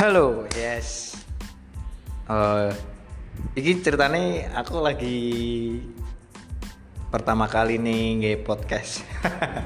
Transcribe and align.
Halo, 0.00 0.48
yes. 0.56 1.12
Eh, 2.24 2.72
iki 3.52 3.84
ceritane 3.84 4.48
aku 4.48 4.80
lagi 4.80 5.20
pertama 7.12 7.44
kali 7.44 7.76
nih 7.76 8.16
nge 8.16 8.32
podcast. 8.40 9.04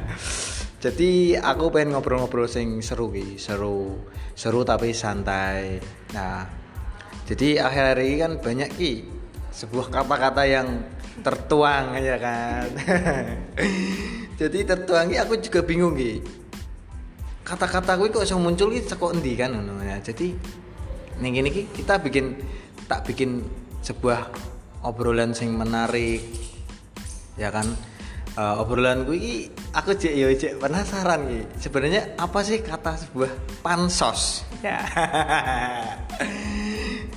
Jadi 0.82 1.39
aku 1.39 1.70
pengen 1.70 1.94
ngobrol-ngobrol 1.94 2.50
sing 2.50 2.82
seru 2.82 3.14
ki, 3.14 3.39
seru, 3.39 4.11
seru 4.34 4.66
tapi 4.66 4.90
santai. 4.90 5.79
Nah, 6.11 6.50
jadi 7.30 7.71
akhir-akhir 7.71 7.98
ini 8.03 8.16
kan 8.18 8.32
banyak 8.43 8.71
ki 8.75 8.93
sebuah 9.54 9.86
kata-kata 9.86 10.50
yang 10.50 10.82
tertuang 11.22 11.94
ya 11.94 12.18
kan. 12.18 12.75
jadi 14.43 14.58
tertuang 14.66 15.14
ki 15.14 15.16
aku 15.22 15.39
juga 15.39 15.62
bingung 15.62 15.94
ki 15.94 16.43
kata-kata 17.44 18.00
gue 18.00 18.08
kok 18.08 18.25
bisa 18.25 18.40
muncul 18.40 18.72
gitu 18.72 18.96
kok 18.96 19.12
endi 19.12 19.36
kan 19.36 19.53
ngono. 19.53 19.84
Ya. 19.84 20.00
Jadi 20.00 20.32
ning 21.21 21.36
gini 21.36 21.53
ki 21.53 21.62
kita 21.76 22.00
bikin 22.00 22.34
tak 22.89 23.04
bikin 23.07 23.44
sebuah 23.84 24.32
obrolan 24.82 25.36
sing 25.36 25.53
menarik 25.53 26.25
ya 27.36 27.53
kan? 27.53 27.68
Eh, 28.34 28.54
obrolan 28.58 29.07
gue 29.07 29.20
ki 29.20 29.36
aku 29.76 29.94
cek 29.94 30.14
yo 30.17 30.26
cek 30.32 30.58
penasaran 30.58 31.29
ki 31.29 31.40
sebenarnya 31.61 32.19
apa 32.19 32.41
sih 32.42 32.64
kata 32.64 32.97
sebuah 33.06 33.30
pansos? 33.61 34.48
Ya. 34.64 34.81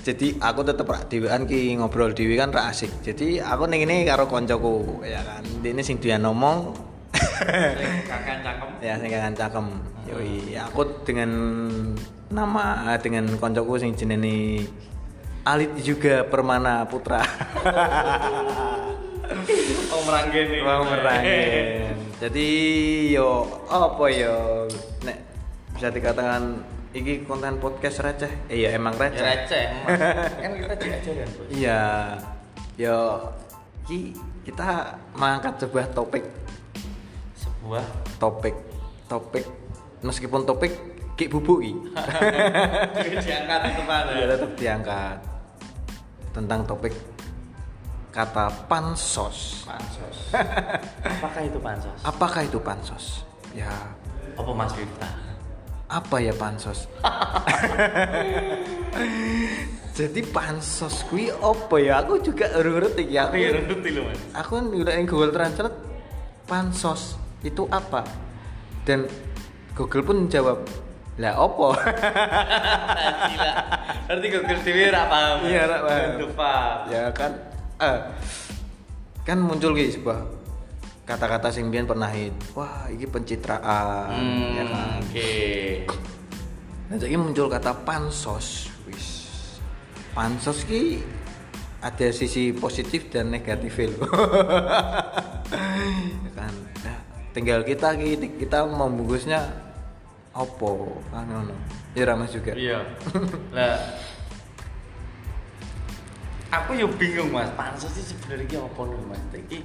Jadi 0.08 0.40
aku 0.40 0.64
tetep 0.64 0.88
rak 0.88 1.12
dhewean 1.12 1.44
ki 1.48 1.76
ngobrol 1.80 2.12
dhewe 2.12 2.36
kan 2.36 2.52
rak 2.52 2.76
asik. 2.76 2.92
Jadi 3.00 3.40
aku 3.40 3.64
ning 3.68 3.88
ini 3.88 4.04
karo 4.04 4.28
koncoku 4.28 5.04
ya 5.08 5.24
kan? 5.24 5.44
Ini 5.64 5.82
sing 5.84 6.00
dia 6.04 6.20
ngomong 6.20 6.87
kakak 8.10 8.38
cangkem 8.42 8.70
ya 8.82 8.94
sing 8.98 9.10
kangen 9.10 9.36
cakem. 9.36 9.68
Yoi. 10.08 10.56
Aku 10.72 10.82
dengan 11.04 11.32
nama 12.32 12.96
eh, 12.96 13.00
dengan 13.00 13.26
koncoku 13.40 13.80
sing 13.80 13.94
jenenge 13.96 14.68
Alit 15.48 15.72
juga 15.80 16.28
Permana 16.28 16.84
Putra. 16.88 17.24
Oh 19.92 20.02
meranggen 20.08 20.56
nih. 20.56 20.64
Bang 20.64 20.88
Merangin 20.88 21.88
jadi 22.18 22.50
yo 23.14 23.46
apa 23.70 24.10
yo? 24.10 24.66
Nek 25.06 25.18
bisa 25.78 25.94
dikatakan 25.94 26.66
iki 26.90 27.22
konten 27.30 27.62
podcast 27.62 28.02
receh. 28.02 28.50
Iya 28.50 28.74
emang 28.74 28.98
ya 28.98 29.06
receh. 29.06 29.22
receh 29.22 29.64
emang. 29.70 29.90
kan 30.42 30.52
kita 30.58 30.76
diajar 30.82 31.14
kan 31.14 31.30
bos. 31.38 31.48
Iya. 31.54 31.84
Yo 32.74 32.98
ki 33.86 34.18
kita 34.50 34.98
mengangkat 35.14 35.62
sebuah 35.62 35.94
topik 35.94 36.26
sebuah 37.68 37.84
topik 38.16 38.56
topik 39.12 39.44
meskipun 40.00 40.48
topik 40.48 40.72
ki 41.20 41.28
bubuk 41.28 41.60
ki 41.60 41.76
diangkat 43.28 43.62
itu 43.76 43.84
mana 43.84 44.12
ya 44.16 44.26
tetap 44.32 44.52
diangkat. 44.56 45.20
Tentang 46.32 46.64
topik 46.64 46.96
kata 48.16 48.48
pansos. 48.72 49.68
Pansos. 49.68 50.32
Apakah 51.20 51.44
itu 51.44 51.60
pansos? 51.60 52.00
Apakah 52.08 52.42
itu 52.48 52.60
pansos? 52.64 53.06
Ya. 53.52 53.76
Apa 54.40 54.56
mas 54.56 54.72
Wifta 54.80 55.28
apa 55.88 56.20
ya 56.20 56.36
pansos? 56.36 56.88
Jadi 60.00 60.22
pansos 60.32 61.04
kui 61.08 61.32
apa 61.32 61.76
ya? 61.80 62.04
Aku 62.04 62.20
juga 62.20 62.52
urung 62.60 62.80
ngerti 62.80 63.08
ya 63.08 63.32
aku, 63.32 63.40
ngerti 63.40 63.90
lo 63.96 64.02
mas. 64.08 64.20
Aku 64.36 64.60
udah 64.60 64.94
yang 64.96 65.08
Google 65.08 65.32
Translate 65.32 65.80
pansos 66.44 67.27
itu 67.48 67.64
apa? 67.72 68.04
Dan 68.84 69.08
Google 69.74 70.04
pun 70.04 70.18
jawab 70.28 70.68
lah 71.18 71.34
opo? 71.40 71.74
Gila. 73.32 73.52
Berarti 74.06 74.28
Google 74.30 74.60
TV 74.62 74.78
rak 74.94 75.06
paham. 75.10 75.38
Iya, 75.48 75.64
rak 75.66 75.82
paham. 76.38 76.80
Ya 76.94 77.04
kan 77.16 77.32
eh, 77.82 78.00
kan 79.26 79.38
muncul 79.42 79.74
gitu 79.74 80.02
sebuah 80.02 80.20
kata-kata 81.08 81.50
sing 81.50 81.72
biyen 81.72 81.88
pernah 81.88 82.12
hit. 82.12 82.36
Wah 82.54 82.92
ini 82.92 83.08
pencitraan 83.08 84.12
hmm, 84.12 84.58
ya 84.60 84.64
kan? 84.68 84.88
oke. 85.02 85.32
Nah 86.88 86.96
jadi 87.00 87.16
muncul 87.16 87.48
kata 87.48 87.72
pansos. 87.88 88.70
Wis. 88.86 89.28
Pansos 90.12 90.68
ki 90.68 91.02
ada 91.78 92.10
sisi 92.10 92.52
positif 92.58 93.14
dan 93.14 93.30
negatif 93.30 93.78
loh 93.78 94.10
Ya 96.26 96.32
kan? 96.34 96.54
Nah, 96.84 96.98
tinggal 97.38 97.62
kita 97.62 97.94
ki 97.94 98.42
kita 98.42 98.66
membungkusnya 98.66 99.46
opo 100.34 100.98
kan 101.14 101.30
ngono 101.30 101.54
ya 101.94 102.10
Ramas 102.10 102.34
juga. 102.34 102.58
Iya. 102.58 102.82
Lah 103.56 103.78
aku 106.50 106.74
yo 106.82 106.90
bingung 106.98 107.30
mas. 107.30 107.54
Pansos 107.54 107.94
sih 107.94 108.02
sebenarnya 108.02 108.66
apa 108.66 108.82
nih 108.90 109.06
mas? 109.06 109.22
Iki 109.38 109.60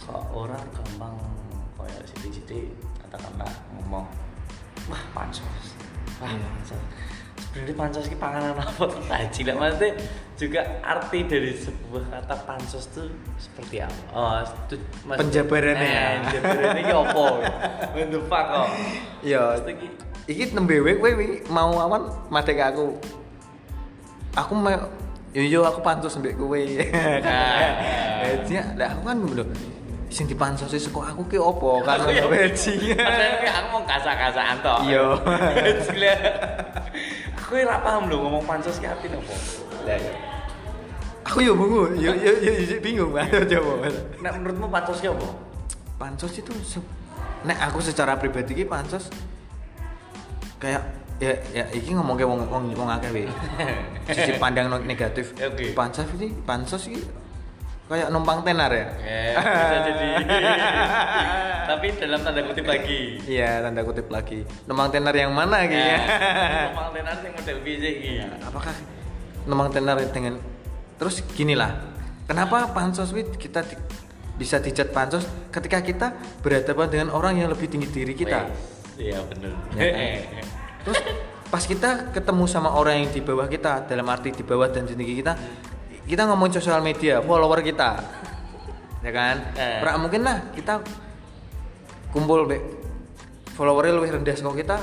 kok 0.00 0.24
orang 0.32 0.64
gampang 0.72 1.14
kayak 1.76 2.02
sidik-sidik 2.08 2.72
katakanlah 3.04 3.52
ngomong 3.76 4.06
wah 4.88 5.02
pansos 5.14 5.76
wah 6.18 6.30
Iya. 6.30 6.42
pansos 6.42 6.82
sebenarnya 7.42 7.74
pansos 7.74 8.06
ki 8.06 8.16
panganan 8.16 8.54
apa? 8.54 8.86
Haji. 9.10 9.40
Lah 9.44 9.54
maksudnya 9.58 9.90
juga 10.34 10.60
arti 10.80 11.18
dari 11.24 11.52
sebuah 11.52 12.04
kata 12.08 12.34
pansos 12.42 12.86
tuh 12.88 13.10
seperti 13.36 13.82
apa? 13.82 14.00
Oh 14.10 14.38
itu 14.40 14.76
Penjabarannya 15.04 15.84
ya. 15.84 16.02
eh, 16.02 16.14
penjabarannya 16.22 16.82
ki 16.82 16.94
apa? 16.94 17.26
The 17.98 18.20
fuck 18.24 18.46
kok 18.48 18.68
ya 19.22 19.42
iki 20.24 20.54
nembe 20.54 20.78
kowe 20.78 20.94
kowe 20.94 21.10
mau 21.48 21.74
awan 21.76 22.02
madek 22.28 22.62
aku. 22.64 22.94
Aku 24.32 24.52
mau 24.54 24.72
yo 25.32 25.42
yo 25.42 25.60
aku 25.62 25.82
pansos 25.82 26.14
mbek 26.16 26.34
kowe. 26.34 26.56
Nah. 27.22 28.78
Lah 28.78 28.88
aku 28.94 29.02
kan 29.02 29.18
lho 29.18 29.44
sing 30.06 30.28
dipansosi 30.28 30.76
saka 30.76 31.10
aku 31.10 31.24
ki 31.26 31.40
opo 31.40 31.80
kan 31.82 31.96
ya- 32.06 32.28
kayak 32.28 33.54
aku 33.56 33.66
mau 33.72 33.82
kasak-kasakan 33.82 34.56
toh. 34.60 34.78
Iya. 34.84 35.04
Aku 37.52 37.60
ora 37.60 37.84
paham 37.84 38.08
lho 38.08 38.16
ngomong 38.16 38.48
pansos 38.48 38.80
ki 38.80 38.88
artine 38.88 39.20
apa. 39.20 39.36
Lah 39.84 40.00
ya. 40.00 40.12
Aku 41.28 41.44
yo 41.44 41.52
bingung, 41.52 41.92
yo 42.00 42.16
yo 42.16 42.32
yo, 42.40 42.48
yo 42.48 42.76
bingung 42.80 43.12
ayo 43.12 43.44
coba. 43.44 43.92
Nek 44.24 44.32
menurutmu 44.40 44.72
pansos 44.72 45.04
ki 45.04 45.12
apa? 45.12 45.28
Pansos 46.00 46.32
itu 46.32 46.48
se- 46.64 46.80
nek 47.44 47.60
aku 47.60 47.84
secara 47.84 48.16
pribadi 48.16 48.56
ki 48.56 48.64
pansos 48.64 49.12
kayak 50.64 50.80
ya 51.20 51.36
ya 51.52 51.68
iki 51.76 51.92
ngomong 51.92 52.16
ke 52.16 52.24
wong 52.24 52.40
wong 52.48 52.72
wong 52.72 52.88
akeh 52.88 53.12
we. 53.12 53.28
Sisi 54.16 54.40
pandang 54.40 54.72
negatif. 54.88 55.36
Oke. 55.36 55.76
Pansos 55.76 56.08
ini 56.16 56.32
pansos 56.48 56.88
iki 56.88 57.04
kayak 57.84 58.08
numpang 58.08 58.40
tenar 58.48 58.72
ya. 58.72 58.88
Eh, 59.04 59.36
bisa 59.36 59.76
jadi. 59.92 60.08
Tapi 61.62 61.86
dalam 61.98 62.18
tanda 62.22 62.40
kutip 62.42 62.66
lagi. 62.66 63.00
Iya, 63.26 63.62
tanda 63.62 63.80
kutip 63.86 64.06
lagi. 64.10 64.42
Numpang 64.66 64.88
tenar 64.90 65.14
yang 65.14 65.32
mana 65.32 65.64
gitu 65.66 65.78
ya? 65.78 66.00
Ngomong 66.74 66.90
tenan 66.94 67.16
sing 67.22 67.32
model 67.34 67.58
piye 67.62 67.90
iki? 67.98 68.12
Apakah 68.42 68.74
numpang 69.46 69.70
tenar 69.70 69.96
dengan 70.10 70.38
terus 70.98 71.22
gini 71.34 71.54
lah. 71.58 71.74
Kenapa 72.26 72.70
pansos 72.70 73.10
wit 73.10 73.34
kita 73.36 73.66
di- 73.66 73.78
bisa 74.38 74.62
dijat 74.62 74.94
pansos 74.94 75.26
ketika 75.52 75.78
kita 75.82 76.06
berhadapan 76.40 76.88
dengan 76.88 77.08
orang 77.12 77.38
yang 77.38 77.48
lebih 77.50 77.68
tinggi 77.68 77.90
diri 77.90 78.14
kita. 78.14 78.48
Iya 78.96 79.18
bener. 79.28 79.52
Ya 79.76 79.84
kan? 79.90 80.02
Terus 80.86 81.00
pas 81.52 81.62
kita 81.62 82.10
ketemu 82.10 82.44
sama 82.48 82.72
orang 82.72 83.04
yang 83.04 83.08
di 83.12 83.20
bawah 83.20 83.46
kita, 83.46 83.86
dalam 83.86 84.06
arti 84.08 84.32
di 84.32 84.42
bawah 84.42 84.66
dan 84.72 84.88
di 84.88 84.96
tinggi 84.96 85.20
kita, 85.20 85.32
kita 86.08 86.22
ngomong 86.26 86.50
sosial 86.50 86.80
media, 86.82 87.20
follower 87.22 87.60
kita, 87.62 88.02
ya 89.06 89.12
kan? 89.12 89.36
Eh. 89.54 89.78
Pra 89.78 89.94
mungkin 90.00 90.26
lah 90.26 90.50
kita 90.56 90.80
kumpul 92.12 92.44
be 92.44 92.60
followernya 93.52 93.98
lebih 93.98 94.20
rendah 94.20 94.36
sama 94.36 94.52
kita, 94.52 94.76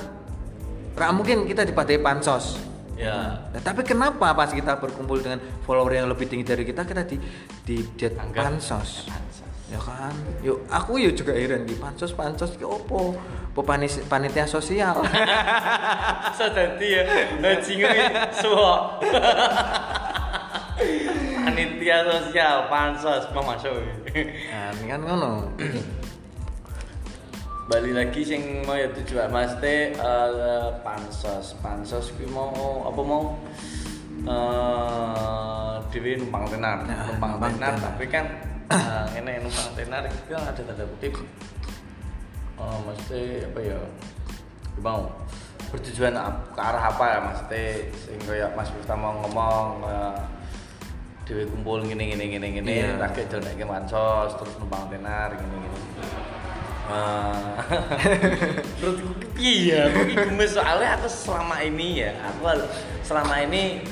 pra 0.93 1.09
mungkin 1.09 1.45
kita 1.45 1.63
dipadai 1.63 1.97
pansos. 1.97 2.57
Ya. 2.93 3.47
Nah, 3.49 3.61
tapi 3.63 3.81
kenapa 3.81 4.35
pas 4.35 4.51
kita 4.51 4.75
berkumpul 4.75 5.23
dengan 5.23 5.39
follower 5.63 5.95
yang 5.95 6.11
lebih 6.11 6.27
tinggi 6.27 6.43
dari 6.43 6.67
kita, 6.67 6.83
kita 6.83 7.07
di 7.07 7.15
di 7.63 7.77
Anggap 8.19 8.43
pansos? 8.51 9.07
pansos. 9.07 9.37
ya 9.69 9.77
kan 9.77 10.09
yuk 10.41 10.65
aku 10.65 10.97
yuk 10.97 11.13
juga 11.13 11.29
heran 11.29 11.61
di 11.61 11.77
pansos 11.77 12.09
pansos 12.09 12.57
ki 12.57 12.65
opo 12.65 13.13
opo 13.53 13.61
panis- 13.61 14.01
panitia 14.09 14.49
sosial 14.49 14.97
jadi 16.57 16.87
ya. 16.89 17.03
Bajingan 17.37 18.33
suwo. 18.33 18.97
Panitia 21.39 21.97
sosial 22.01 22.65
pansos 22.65 23.29
mau 23.31 23.43
masuk. 23.45 23.73
nah 24.49 24.73
ini 24.73 24.85
kan 24.87 24.99
ngono 25.01 25.53
balik 27.69 27.93
lagi 27.93 28.21
sing 28.25 28.65
mau 28.65 28.73
ya 28.73 28.89
tujuan 28.89 29.29
mas 29.29 29.53
teh 29.61 29.93
eh, 29.93 30.67
pansos. 30.81 31.53
Pansos 31.61 32.09
kuwi 32.17 32.25
mau 32.27 32.49
apa 32.89 33.01
mau? 33.05 33.23
Eh 34.25 35.75
dewi 35.89 36.17
numpang 36.17 36.45
tenar 36.49 36.85
Nah, 36.85 37.05
numpang 37.09 37.37
numpang 37.37 37.53
tenar. 37.57 37.73
tenar. 37.77 37.85
tapi 37.93 38.05
kan 38.09 38.25
eh, 38.69 39.05
ini 39.21 39.31
numpang 39.41 39.69
tenar 39.77 40.01
itu 40.05 40.33
kan 40.33 40.41
ada 40.49 40.61
tanda 40.61 40.85
kutip. 40.97 41.13
Oh 42.57 42.77
mesti 42.83 43.45
apa 43.45 43.59
ya? 43.61 43.79
Mau 44.81 45.05
bertujuan 45.69 46.17
ke 46.55 46.59
arah 46.59 46.83
apa 46.89 47.03
ya 47.05 47.17
maksudnya 47.21 47.61
sing 47.93 48.17
kayak 48.25 48.49
Mas 48.57 48.73
Miftah 48.73 48.97
mau 48.97 49.13
ngomong 49.21 49.85
eh, 49.85 50.17
dewe 51.29 51.45
kumpul 51.45 51.85
gini 51.85 52.09
gini 52.09 52.25
gini 52.33 52.47
gini 52.57 52.71
Iya. 52.81 52.97
rakyat 52.97 53.29
jalan 53.29 53.53
ke 53.53 53.61
mansos 53.61 54.33
terus 54.33 54.57
numpang 54.57 54.89
tenar 54.89 55.29
gini 55.37 55.55
gini 55.61 55.77
Eh, 56.89 57.45
terus 58.81 58.97
iya 59.37 59.93
aku 59.93 60.41
soalnya 60.49 60.97
aku 60.97 61.05
selama 61.05 61.61
ini 61.61 62.01
ya 62.01 62.17
aku 62.25 62.65
selama 63.05 63.45
ini 63.45 63.85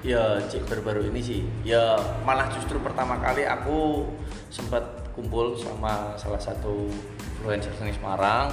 ya 0.00 0.40
cik 0.48 0.64
baru-baru 0.64 1.12
ini 1.12 1.20
sih. 1.20 1.40
Ya 1.68 2.00
malah 2.24 2.48
justru 2.48 2.80
pertama 2.80 3.20
kali 3.20 3.44
aku 3.44 4.08
sempat 4.48 4.80
kumpul 5.12 5.52
sama 5.52 6.16
salah 6.16 6.40
satu 6.40 6.88
influencer 7.36 7.76
di 7.76 7.92
Semarang 7.92 8.48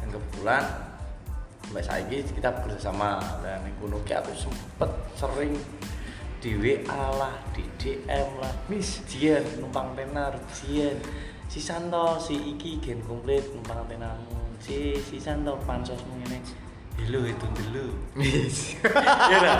dan 0.00 0.08
kebetulan 0.08 0.64
sampai 1.68 1.84
saiki 1.84 2.24
kita 2.24 2.48
bekerja 2.56 2.88
sama 2.88 3.20
dan 3.44 3.60
gunung 3.84 4.00
ki 4.08 4.16
aku 4.16 4.32
sempet 4.32 4.90
sering 5.12 5.60
di 6.40 6.56
WA 6.56 7.04
lah, 7.20 7.36
di 7.52 7.60
DM 7.76 8.40
lah, 8.40 8.48
Miss 8.72 9.04
Jian 9.04 9.44
numpang 9.60 9.92
tenar, 9.92 10.32
Jian 10.56 10.96
si 11.50 11.58
Santo, 11.58 12.14
si 12.22 12.38
Iki 12.38 12.78
gen 12.78 13.02
komplit 13.02 13.42
numpang 13.50 13.82
tenarmu, 13.90 14.54
si 14.62 14.94
si 15.02 15.18
Santo 15.18 15.58
pansosmu 15.66 16.22
ini, 16.22 16.38
hello 16.94 17.26
itu 17.26 17.46
dulu, 17.58 17.86
ya 19.34 19.36
dah, 19.42 19.58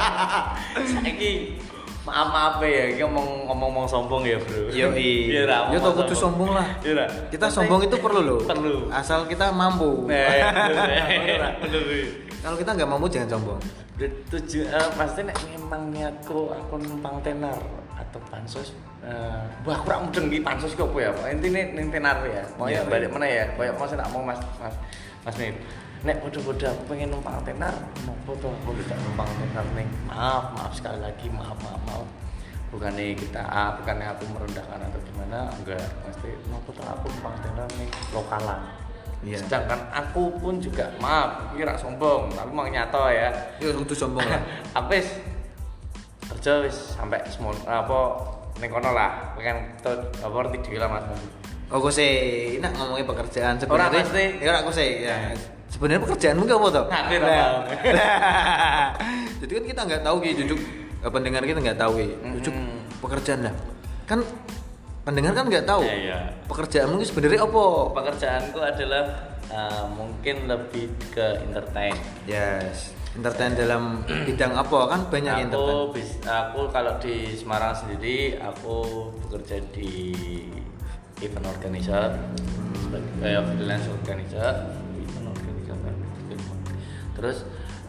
saiki 0.87 1.59
maaf 2.07 2.31
maaf 2.31 2.55
ya, 2.63 2.95
kita 2.95 3.11
ngomong 3.11 3.51
ngomong 3.51 3.71
ngomong 3.75 3.87
sombong 3.91 4.23
ya 4.23 4.39
bro, 4.39 4.71
Yo 4.71 4.95
Iya 5.35 5.51
dah, 5.51 5.75
Yo 5.75 5.83
tau 5.83 5.99
kudu 5.99 6.15
sombong 6.15 6.55
lah. 6.55 6.65
Iya 6.81 7.05
dah. 7.05 7.09
Kita 7.29 7.51
sombong 7.51 7.85
itu 7.85 7.99
perlu 8.01 8.21
loh. 8.25 8.41
Perlu. 8.41 8.89
Asal 8.89 9.29
kita 9.29 9.53
mampu. 9.53 10.07
Iya. 10.09 11.59
Kalau 12.41 12.57
kita 12.57 12.73
nggak 12.73 12.89
mampu 12.89 13.07
jangan 13.11 13.37
sombong. 13.37 13.61
tujuh 14.01 14.65
pasti 14.97 15.21
nek 15.29 15.37
memang 15.45 15.93
niatku 15.93 16.49
aku 16.49 16.81
numpang 16.81 17.21
tenar 17.21 17.80
atau 18.01 18.21
pansos 18.33 18.73
eh 19.05 19.43
wah 19.65 19.77
aku 19.77 19.87
rak 19.93 20.01
mudeng 20.05 20.27
iki 20.33 20.41
pansos 20.41 20.73
ki 20.73 20.83
apa 20.85 20.99
ya? 21.01 21.11
Pak 21.13 21.27
intine 21.37 21.63
ning 21.77 21.87
tenar 21.93 22.21
ya. 22.25 22.45
Mau 22.57 22.69
ya 22.69 22.81
Iya, 22.81 22.89
balik 22.89 23.09
iya. 23.09 23.15
mana 23.17 23.27
ya. 23.29 23.45
Kayak 23.57 23.75
mau 23.77 23.87
tak 23.89 24.09
mau 24.13 24.23
Mas 24.25 24.41
Mas 24.61 24.75
Mas 25.25 25.37
Mip. 25.37 25.57
Nek 26.01 26.17
bodoh-bodoh 26.25 26.69
aku 26.73 26.83
pengen 26.89 27.13
numpang 27.13 27.37
tenar 27.45 27.77
nopo 28.09 28.33
tuh 28.41 28.49
aku 28.49 28.73
tidak 28.81 28.97
numpang 29.05 29.29
tenar 29.37 29.67
ning? 29.77 29.89
Maaf 30.09 30.57
maaf 30.57 30.73
sekali 30.73 30.99
lagi 31.05 31.29
maaf 31.29 31.57
maaf 31.61 31.81
maaf. 31.85 32.09
Bukannya 32.73 33.13
kita 33.19 33.43
ah, 33.45 33.77
bukannya 33.77 34.07
aku 34.09 34.25
merendahkan 34.33 34.81
atau 34.81 35.01
gimana? 35.05 35.53
Enggak 35.61 35.85
pasti 36.05 36.31
nopo 36.49 36.73
tuh 36.73 36.85
aku 36.89 37.07
numpang 37.13 37.37
tenar 37.45 37.69
ning 37.77 37.89
lokalan. 38.17 38.61
Iya. 39.21 39.37
sedangkan 39.37 39.77
aku 39.93 40.33
pun 40.41 40.57
juga 40.57 40.89
maaf 40.97 41.53
kira 41.53 41.77
sombong 41.77 42.33
tapi 42.33 42.51
mau 42.57 42.65
nyato 42.65 43.05
ya. 43.13 43.29
Yo 43.61 43.77
kudu 43.77 43.93
sombong 43.93 44.25
lah. 44.25 44.41
apa 44.81 44.89
wis 44.97 45.13
kerja 46.31 46.63
wis 46.63 46.95
sampai 46.95 47.19
semua 47.27 47.53
apa 47.67 47.99
ning 48.57 48.69
kono 48.69 48.91
lah 48.91 49.35
pengen 49.35 49.75
tuh 49.79 49.95
apa 50.17 50.35
ngerti 50.37 50.59
dhewe 50.65 50.79
lah 50.79 50.89
Mas 50.89 51.05
Oh, 51.71 51.79
gue 51.79 51.95
sih, 51.95 52.11
nak 52.59 52.75
ngomongin 52.75 53.07
pekerjaan 53.07 53.55
sebenarnya. 53.55 54.03
pasti. 54.03 54.43
Ya, 54.43 54.59
aku 54.59 54.75
sih. 54.75 55.07
Ya. 55.07 55.31
Sebenarnya 55.71 56.03
pekerjaanmu 56.03 56.43
gak 56.43 56.59
apa 56.59 56.69
tuh? 56.75 56.85
Ngalir, 56.91 57.21
Nah. 57.23 57.63
Jadi 59.41 59.53
kan 59.55 59.65
kita 59.65 59.81
nggak 59.87 60.03
tahu 60.03 60.17
gitu, 60.19 60.43
duduk 60.43 60.61
eh, 60.99 61.11
pendengar 61.15 61.47
kita 61.47 61.63
nggak 61.63 61.79
tahu 61.79 61.93
gitu, 62.03 62.15
duduk 62.43 62.55
pekerjaan 62.99 63.47
lah. 63.47 63.55
Kan 64.03 64.27
pendengar 65.07 65.31
kan 65.31 65.47
nggak 65.47 65.63
tahu. 65.63 65.87
Iya, 65.87 65.95
iya. 65.95 66.19
Pekerjaanmu 66.51 66.99
itu 66.99 67.07
sebenarnya 67.15 67.47
apa? 67.47 67.65
pekerjaanku 67.95 68.59
adalah 68.59 69.05
eh, 69.47 69.85
mungkin 69.95 70.37
lebih 70.51 70.91
ke 71.15 71.27
entertain 71.47 71.95
Yes. 72.27 72.99
Entertain 73.11 73.59
dalam 73.59 74.07
bidang 74.07 74.55
apa 74.55 74.79
kan 74.87 75.01
banyak 75.11 75.35
yang 75.35 75.51
entertain. 75.51 75.75
aku 75.75 75.91
bis, 75.91 76.11
aku 76.23 76.61
kalau 76.71 76.95
di 77.03 77.35
Semarang 77.35 77.75
sendiri 77.75 78.39
aku 78.39 79.11
bekerja 79.27 79.59
di 79.75 80.15
event 81.19 81.47
organizer 81.51 82.15
sebagai 82.79 83.11
kayak 83.19 83.43
freelance 83.51 83.87
organizer 83.91 84.53
event 84.95 85.27
organizer 85.27 85.77
kan. 85.77 85.95
terus 87.19 87.37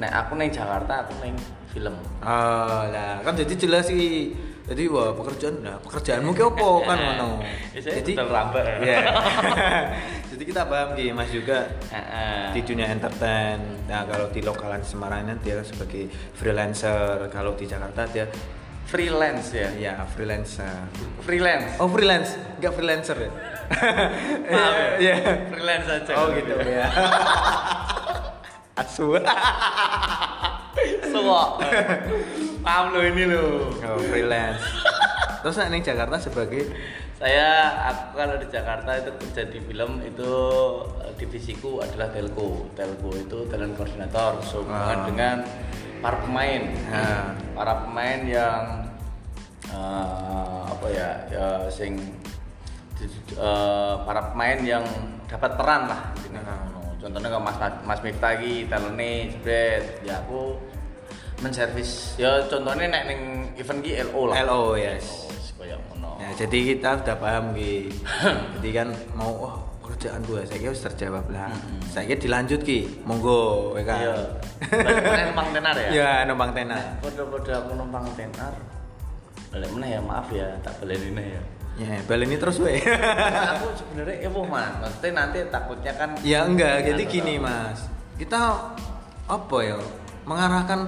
nek 0.02 0.12
aku 0.12 0.32
neng 0.36 0.50
Jakarta 0.50 1.06
aku 1.06 1.14
neng 1.22 1.38
film 1.70 1.96
Ah, 2.20 2.90
lah 2.90 3.22
kan 3.22 3.38
jadi 3.38 3.54
jelas 3.56 3.88
sih. 3.88 4.34
Jadi 4.62 4.88
wah 4.88 5.12
pekerjaan, 5.12 5.66
nah 5.66 5.76
pekerjaanmu 5.84 6.32
ki 6.32 6.44
apa 6.48 6.68
kan 6.86 6.96
ngono. 6.96 7.30
Ya, 7.76 7.80
saya 7.82 8.00
Jadi 8.00 8.14
betul 8.16 8.30
rambak. 8.30 8.64
Jadi 10.42 10.58
kita 10.58 10.66
paham 10.66 10.98
Ki, 10.98 11.14
Mas 11.14 11.30
juga 11.30 11.70
Heeh. 11.94 12.50
di 12.58 12.66
dunia 12.66 12.90
entertain. 12.90 13.62
Nah, 13.86 14.10
kalau 14.10 14.26
di 14.34 14.42
lokalan 14.42 14.82
Semarang 14.82 15.30
ini 15.30 15.38
dia 15.38 15.62
sebagai 15.62 16.10
freelancer, 16.34 17.30
kalau 17.30 17.54
di 17.54 17.70
Jakarta 17.70 18.10
dia 18.10 18.26
freelance 18.90 19.54
ya 19.54 19.70
ya 19.78 19.94
freelancer. 20.10 20.90
freelance 21.22 21.78
Oh, 21.78 21.86
freelance, 21.86 22.42
enggak 22.58 22.74
freelancer 22.74 23.22
ya. 23.22 23.30
Maaf 24.58 24.74
ya. 24.74 24.90
Iya. 24.98 25.16
freelance 25.54 25.88
aja 25.94 26.14
Oh, 26.18 26.34
gitu 26.34 26.54
ya. 26.58 26.86
Asu. 28.82 29.14
Suwok. 31.06 31.50
paham 32.66 32.98
lo 32.98 33.00
ini 33.06 33.30
lo 33.30 33.70
Oh, 33.86 34.02
freelance. 34.10 34.66
Terus 35.46 35.62
ning 35.70 35.86
Jakarta 35.86 36.18
sebagai 36.18 36.66
saya 37.22 37.50
aku 37.86 38.18
kalau 38.18 38.36
di 38.36 38.48
Jakarta 38.50 38.98
itu 38.98 39.14
kerja 39.16 39.46
di 39.46 39.60
film 39.62 40.02
itu 40.02 40.32
eh, 41.00 41.14
divisiku 41.16 41.78
adalah 41.80 42.10
telco 42.10 42.66
telco 42.74 43.14
itu 43.14 43.46
talent 43.46 43.78
koordinator 43.78 44.42
sehubungan 44.42 44.98
Ah. 44.98 45.06
dengan 45.06 45.38
para 46.02 46.18
pemain 46.18 46.62
Ah. 46.90 47.30
para 47.54 47.74
pemain 47.86 48.20
yang 48.26 48.64
eh, 49.70 50.60
apa 50.66 50.88
ya 50.90 51.10
ya 51.30 51.46
sing 51.70 51.94
di- 52.98 53.06
eh, 53.32 53.96
para 54.02 54.34
pemain 54.34 54.58
yang 54.60 54.84
dapat 55.30 55.52
peran 55.54 55.88
lah. 55.88 56.02
Ah. 56.42 56.66
contohnya 56.98 57.30
kalau 57.30 57.44
Mas 57.44 57.58
Mas 57.82 58.00
Miftah 58.02 58.34
iki 58.36 58.66
talene 58.66 59.30
jebret 59.32 60.02
ya 60.02 60.18
aku 60.20 60.58
menservis 61.40 62.14
ya 62.16 62.46
contohnya 62.46 62.86
nek 62.88 63.04
ning 63.06 63.22
event 63.58 63.80
ki 63.80 63.98
LO 64.04 64.26
lah 64.26 64.38
LO, 64.44 64.74
yes. 64.74 65.31
Kayak 65.62 65.80
ngono 65.88 66.12
Ya, 66.18 66.30
jadi 66.46 66.58
kita 66.74 66.90
udah 67.02 67.18
paham 67.18 67.46
Ki. 67.58 67.90
jadi 68.58 68.70
kan 68.82 68.88
mau 69.18 69.32
wah 69.42 69.56
pekerjaan 69.82 70.22
gue 70.26 70.42
saya 70.46 70.70
harus 70.70 70.82
terjawab 70.86 71.26
lah. 71.34 71.50
Saya 71.90 72.06
kira 72.14 72.22
dilanjut 72.22 72.62
Ki. 72.62 73.02
Monggo 73.06 73.74
ya 73.78 73.84
kan. 73.86 74.00
Iya. 74.02 74.18
Balik 74.70 75.26
numpang 75.34 75.50
tenar 75.50 75.76
ya? 75.78 75.90
Ya, 75.90 76.12
numpang 76.30 76.52
tenar. 76.54 77.02
Podo-podo 77.02 77.50
aku 77.50 77.72
numpang 77.74 78.06
tenar. 78.14 78.54
Balik 79.50 79.70
meneh 79.74 79.90
ya 79.98 80.02
maaf 80.02 80.28
ya, 80.30 80.48
tak 80.62 80.78
baleni 80.78 81.10
meneh 81.10 81.28
ya. 81.36 81.44
Ya, 81.82 81.98
baleni 82.06 82.36
terus 82.38 82.62
we. 82.62 82.78
aku 82.78 83.68
sebenarnya 83.80 84.28
ya 84.28 84.30
mas, 84.30 84.72
maksudnya 84.78 85.10
nanti 85.24 85.38
takutnya 85.48 85.94
kan 85.96 86.10
ya 86.20 86.44
enggak, 86.44 86.84
jadi 86.84 87.04
Anu, 87.08 87.12
gini 87.16 87.34
Mas. 87.40 87.80
Kita 88.20 88.76
apa 89.26 89.58
ya? 89.64 89.80
Mengarahkan 90.28 90.86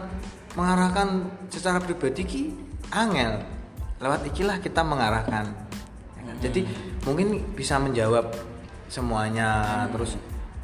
mengarahkan 0.54 1.08
secara 1.50 1.82
pribadi 1.82 2.22
ki 2.28 2.44
angel. 2.94 3.53
Lewat 4.04 4.28
ikilah 4.28 4.60
kita 4.60 4.84
mengarahkan. 4.84 5.48
Ya 6.14 6.22
kan? 6.22 6.36
Jadi 6.44 6.62
mungkin 7.02 7.56
bisa 7.56 7.80
menjawab 7.80 8.28
semuanya 8.88 9.50
terus 9.90 10.20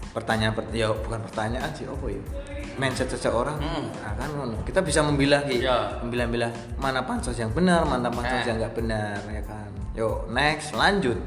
pertanyaan 0.09 0.53
per- 0.53 0.69
ya 0.69 0.89
bukan 0.89 1.21
pertanyaan 1.21 1.69
sih 1.71 1.85
apa 1.85 2.05
ya 2.05 2.21
mindset 2.77 3.09
seseorang 3.09 3.57
Hmm. 3.57 3.89
nah, 4.01 4.13
kan 4.17 4.29
kita 4.65 4.81
bisa 4.81 5.01
memilah 5.01 5.45
Ki. 5.45 5.61
Ya. 5.61 5.97
memilah-milah 6.01 6.49
mana 6.77 7.01
pansos 7.01 7.37
yang 7.37 7.53
benar 7.53 7.85
mana 7.85 8.09
pansos 8.09 8.41
Eh. 8.41 8.49
yang 8.49 8.57
nggak 8.57 8.73
benar 8.73 9.17
ya 9.29 9.41
kan 9.45 9.69
yuk 9.93 10.25
next 10.29 10.73
lanjut 10.73 11.17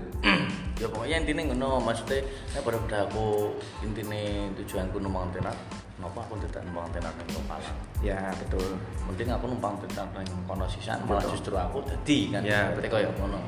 ya 0.79 0.87
pokoknya 0.87 1.23
intinya 1.23 1.43
ngono 1.51 1.79
maksudnya 1.79 2.27
ya 2.51 2.59
pada 2.59 2.79
pada 2.83 2.99
aku 3.07 3.55
intinya 3.83 4.19
tujuanku 4.59 4.99
numpang 4.99 5.31
tenar 5.31 5.55
kenapa 6.03 6.19
aku 6.27 6.35
tidak 6.43 6.67
numpang 6.67 6.91
tenar 6.91 7.15
yang 7.15 7.31
lokal 7.39 7.61
ya 8.03 8.19
betul. 8.43 8.69
Penting 9.07 9.29
aku 9.31 9.45
numpang 9.55 9.75
tenar 9.87 10.11
yang 10.19 10.41
kono 10.51 10.67
sisan 10.67 10.99
malah 11.07 11.23
justru 11.23 11.55
aku 11.55 11.79
tadi 11.87 12.35
kan? 12.35 12.43
Ya, 12.43 12.75
berarti 12.75 12.91
betul. 12.91 12.99
kayak 13.07 13.11
ngono. 13.23 13.39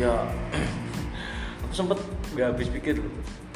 Ya 0.00 0.12
aku 1.68 1.72
sempet 1.76 1.98
nggak 2.32 2.46
habis 2.56 2.68
pikir 2.72 2.96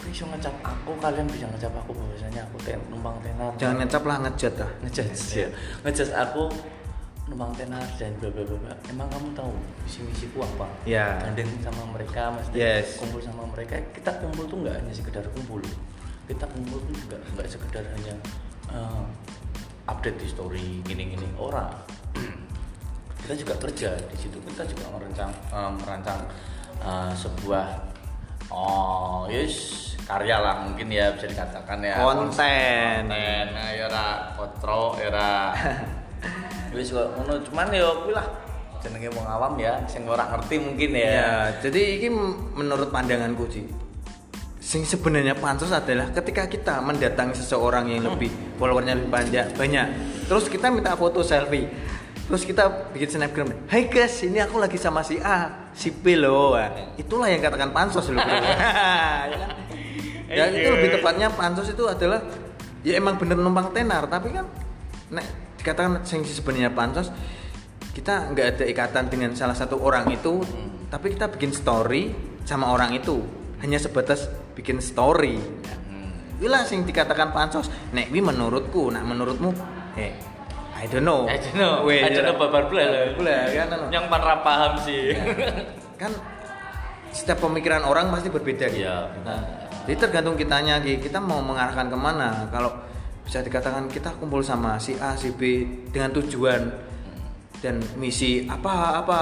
bisa 0.05 0.25
ngecap 0.29 0.53
aku? 0.61 0.93
Kalian 1.01 1.25
bisa 1.33 1.49
ngecap 1.49 1.73
aku? 1.73 1.97
Bahwasanya 1.97 2.45
aku 2.53 2.57
ten, 2.61 2.77
numpang 2.93 3.17
tenar 3.25 3.49
jangan 3.57 3.81
ngecap 3.81 4.03
lah 4.05 4.17
ngejat 4.29 4.55
lah. 4.61 4.71
Ngejudge 4.85 5.25
ya. 5.33 5.49
Ngejudge 5.89 6.13
aku 6.13 6.45
numpang 7.29 7.53
tenar 7.57 7.85
dan 7.97 8.13
bla 8.21 8.29
bla 8.33 8.45
bla 8.45 8.73
emang 8.89 9.09
kamu 9.13 9.29
tahu 9.37 9.53
misi 9.85 10.01
misiku 10.05 10.45
apa? 10.45 10.69
Ya. 10.85 11.17
gandeng 11.25 11.49
sama 11.65 11.85
mereka 11.93 12.33
mesti 12.33 12.57
Yes. 12.57 13.01
kumpul 13.01 13.25
sama 13.25 13.45
mereka. 13.53 13.77
Kita 13.97 14.21
kumpul 14.21 14.45
tuh 14.49 14.61
nggak 14.65 14.81
hanya 14.85 14.93
sekedar 14.93 15.25
kumpul 15.33 15.61
kita 16.29 16.45
kumpul 16.45 16.79
tuh 16.85 16.95
nggak 17.09 17.21
nggak 17.35 17.49
sekedar 17.49 17.85
hanya 17.97 18.15
eh, 18.69 19.05
update 19.89 20.21
di 20.21 20.29
story 20.29 20.85
gini 20.85 21.17
gini 21.17 21.27
orang. 21.41 21.73
Kita 23.25 23.35
juga 23.35 23.55
kerja 23.61 23.93
di 23.93 24.17
situ 24.17 24.41
kita 24.41 24.65
juga 24.65 24.89
merancang 24.93 25.33
eh, 25.33 25.71
merancang 25.81 26.21
eh, 26.85 27.13
sebuah 27.17 27.67
oh 28.49 29.29
yes 29.29 29.85
karya 30.09 30.41
lah 30.41 30.65
mungkin 30.65 30.89
ya 30.89 31.13
bisa 31.13 31.29
dikatakan 31.29 31.85
ya. 31.85 32.01
Konten. 32.01 32.33
konten. 32.33 33.45
Nah, 33.53 33.69
ya 33.77 33.85
ora 33.89 34.07
kontro 34.33 34.97
ya 34.97 35.13
wis 36.77 36.93
kok 36.93 37.17
ngono 37.17 37.41
cuman 37.49 37.69
ya 37.73 37.89
kuwi 38.05 38.13
lah 38.13 38.29
jenenge 38.81 39.09
wong 39.13 39.27
awam 39.27 39.57
ya 39.61 39.77
sing 39.85 40.09
ora 40.09 40.25
ngerti 40.33 40.57
mungkin 40.61 40.91
ya. 40.97 41.13
Ya, 41.13 41.33
jadi 41.61 42.01
ini 42.01 42.09
menurut 42.57 42.89
pandanganku 42.89 43.45
sih. 43.53 43.88
Sing 44.69 44.85
sebenarnya 44.85 45.33
pansos 45.33 45.73
adalah 45.73 46.13
ketika 46.13 46.45
kita 46.45 46.85
mendatangi 46.85 47.41
seseorang 47.41 47.89
yang 47.89 48.05
lebih 48.05 48.29
followernya 48.61 49.01
lebih 49.01 49.09
banyak, 49.09 49.57
banyak. 49.57 49.87
Terus 50.29 50.45
kita 50.53 50.69
minta 50.69 50.93
foto 50.93 51.25
selfie. 51.25 51.73
Terus 52.29 52.45
kita 52.45 52.93
bikin 52.93 53.17
snapgram. 53.17 53.49
Hai 53.65 53.89
guys, 53.89 54.21
ini 54.21 54.45
aku 54.45 54.61
lagi 54.61 54.77
sama 54.77 55.01
si 55.01 55.17
A, 55.25 55.73
si 55.73 55.89
B 55.89 56.21
loh. 56.21 56.53
Itulah 57.01 57.33
yang 57.33 57.41
katakan 57.41 57.73
pansos 57.73 58.13
loh. 58.13 58.21
Ya 60.29 60.45
kan? 60.45 60.53
Dan 60.53 60.61
itu 60.61 60.69
lebih 60.69 60.91
tepatnya 61.01 61.33
pansos 61.33 61.73
itu 61.73 61.89
adalah 61.89 62.21
ya 62.85 63.01
emang 63.01 63.17
bener 63.17 63.41
numpang 63.41 63.73
tenar, 63.73 64.05
tapi 64.13 64.37
kan 64.37 64.45
nek 65.09 65.25
dikatakan 65.57 66.05
sing 66.05 66.21
sebenarnya 66.29 66.69
pansos 66.77 67.09
kita 67.97 68.37
nggak 68.37 68.47
ada 68.61 68.65
ikatan 68.69 69.09
dengan 69.09 69.33
salah 69.33 69.57
satu 69.57 69.81
orang 69.81 70.13
itu 70.13 70.45
tapi 70.93 71.17
kita 71.17 71.33
bikin 71.33 71.57
story 71.57 72.13
sama 72.45 72.69
orang 72.69 72.93
itu 72.93 73.38
hanya 73.59 73.77
sebatas 73.77 74.27
bikin 74.55 74.79
story 74.79 75.39
Hmm. 75.89 76.13
itulah 76.37 76.63
sing 76.63 76.83
dikatakan 76.83 77.31
pansos 77.31 77.67
nek 77.91 78.09
wi 78.09 78.21
menurutku 78.21 78.89
nah 78.89 79.01
menurutmu 79.01 79.51
eh 79.95 80.13
I 80.79 80.87
don't 80.87 81.03
know 81.03 81.27
I 81.27 81.35
don't 81.37 81.59
know, 81.59 81.83
Weh, 81.83 81.99
I 81.99 82.09
don't 82.09 82.23
know 82.23 82.39
babar 82.39 82.71
bula 82.71 82.87
lho. 82.87 83.01
bula 83.15 83.51
kan 83.51 83.67
anu. 83.69 83.85
yang 83.91 84.07
pan 84.07 84.23
ra 84.23 84.37
paham 84.41 84.79
sih 84.79 85.11
kan 85.97 86.15
setiap 87.11 87.41
pemikiran 87.41 87.83
orang 87.83 88.13
pasti 88.13 88.29
berbeda 88.29 88.69
gitu. 88.69 88.85
Iya, 88.85 89.11
Nah, 89.25 89.41
jadi 89.83 89.97
tergantung 89.99 90.37
kitanya 90.37 90.79
Ki. 90.79 91.01
kita 91.01 91.19
mau 91.19 91.41
mengarahkan 91.41 91.89
ke 91.89 91.99
mana 91.99 92.47
kalau 92.49 92.71
bisa 93.25 93.41
dikatakan 93.41 93.91
kita 93.91 94.15
kumpul 94.17 94.39
sama 94.39 94.79
si 94.79 94.95
A 94.97 95.13
si 95.13 95.33
B 95.33 95.65
dengan 95.91 96.15
tujuan 96.15 96.69
dan 97.59 97.83
misi 97.97 98.47
apa 98.47 99.03
apa 99.03 99.19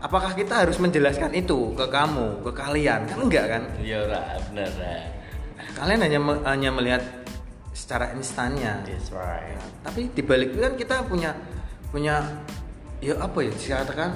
apakah 0.00 0.32
kita 0.32 0.64
harus 0.64 0.80
menjelaskan 0.80 1.32
itu 1.36 1.76
ke 1.76 1.86
kamu 1.86 2.40
ke 2.44 2.50
kalian? 2.56 3.06
Kan 3.06 3.18
enggak 3.20 3.46
kan? 3.48 3.62
Iya 3.78 4.08
bener 4.50 4.70
ra. 4.80 4.94
Kalian 5.76 6.00
hanya 6.02 6.18
me- 6.20 6.42
hanya 6.44 6.70
melihat 6.72 7.02
secara 7.72 8.12
instannya. 8.16 8.84
That's 8.84 9.12
right. 9.12 9.56
Tapi 9.84 10.10
dibalik 10.12 10.56
itu 10.56 10.60
kan 10.60 10.74
kita 10.76 10.96
punya 11.06 11.36
punya 11.92 12.20
ya 13.00 13.16
apa 13.16 13.38
ya 13.40 13.52
dikatakan 13.52 14.10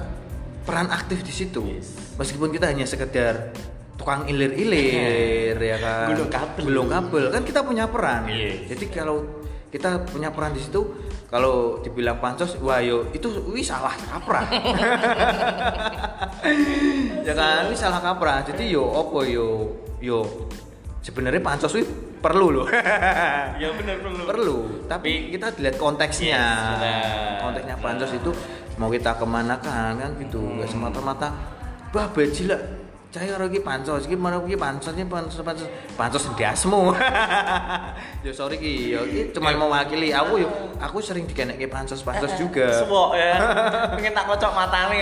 peran 0.65 0.89
aktif 0.89 1.21
di 1.21 1.33
situ. 1.33 1.61
Yes. 1.65 1.93
meskipun 2.15 2.47
kita 2.47 2.71
hanya 2.71 2.87
sekedar 2.87 3.51
tukang 3.99 4.25
ilir-ilir 4.25 5.57
ya 5.71 5.77
kan? 5.79 6.07
Gulung 6.13 6.31
kabel. 6.31 6.61
gulung 6.65 6.89
kabel. 6.89 7.23
Kan 7.29 7.43
kita 7.45 7.59
punya 7.61 7.85
peran. 7.85 8.25
Yes. 8.29 8.73
jadi 8.73 8.85
kalau 8.89 9.44
kita 9.69 10.03
punya 10.05 10.29
peran 10.29 10.53
di 10.53 10.61
situ. 10.61 10.81
Kalau 11.25 11.81
dibilang 11.81 12.21
pansos 12.21 12.55
wah 12.63 12.79
yo 12.79 13.09
itu 13.11 13.27
wih 13.49 13.65
salah 13.65 13.91
kaprah. 13.91 14.45
Ya 17.25 17.33
kan? 17.33 17.67
Wih 17.67 17.77
salah 17.77 17.99
kaprah. 17.99 18.45
Jadi 18.45 18.69
yo 18.71 18.85
opo 18.85 19.25
yo 19.25 19.73
yo 19.99 20.21
sebenarnya 21.01 21.41
pansos 21.41 21.73
wih 21.73 21.85
perlu 22.21 22.53
loh. 22.53 22.67
Ya 23.61 23.69
bener 23.73 23.99
perlu. 23.99 24.23
Perlu. 24.23 24.57
Tapi 24.85 25.33
kita 25.33 25.51
dilihat 25.53 25.75
konteksnya. 25.75 26.39
Yes, 26.39 26.71
benar. 26.77 27.41
konteksnya 27.41 27.75
pansos 27.81 28.11
itu 28.13 28.31
mau 28.75 28.91
kita 28.91 29.15
ke 29.15 29.25
mana 29.25 29.55
kan 29.59 29.95
kan 29.95 30.11
gitu 30.19 30.39
nggak 30.39 30.67
Hmm. 30.67 30.75
semata-mata 30.91 31.31
bah 31.95 32.11
beji 32.11 32.51
saya 33.15 33.39
lagi 33.39 33.63
pansos 33.63 34.11
iki 34.11 34.19
mana 34.19 34.43
iki 34.43 34.59
pansosnya 34.59 35.07
pansos 35.07 35.39
pansos 35.39 35.71
pansos 35.95 36.27
dasmu 36.35 36.91
yo 38.27 38.31
sorry 38.35 38.59
ki 38.59 38.91
yo 38.91 39.07
iki 39.07 39.31
cuma 39.31 39.55
mewakili 39.55 40.11
aku 40.11 40.43
yo 40.43 40.51
aku 40.83 40.99
sering 40.99 41.23
dikenek 41.23 41.55
pansos 41.71 42.03
pansos 42.03 42.35
juga 42.35 42.67
Suwok 42.75 43.15
ya. 43.15 43.39
Pengen 43.95 44.11
tak 44.11 44.27
kocok 44.27 44.51
matane. 44.51 44.99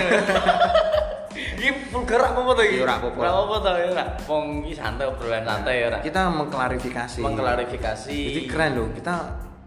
Iki 1.33 1.89
vulgar 1.89 2.21
apa 2.21 2.37
apa 2.37 2.51
to 2.53 2.61
iki? 2.61 2.77
Ora 2.85 2.93
apa-apa. 3.01 3.17
Ora 3.17 3.31
apa 3.33 3.55
to 3.57 3.69
ya 3.73 3.85
ora. 3.89 4.05
Wong 4.29 4.45
iki 4.61 4.73
santai 4.77 5.05
obrolan 5.09 5.41
santai 5.41 5.73
ya 5.81 5.85
ora. 5.89 5.97
kita 6.05 6.21
mengklarifikasi 6.29 7.19
Mengklarifikasi. 7.25 8.17
jadi 8.29 8.41
keren 8.45 8.71
loh 8.77 8.87
kita 8.93 9.13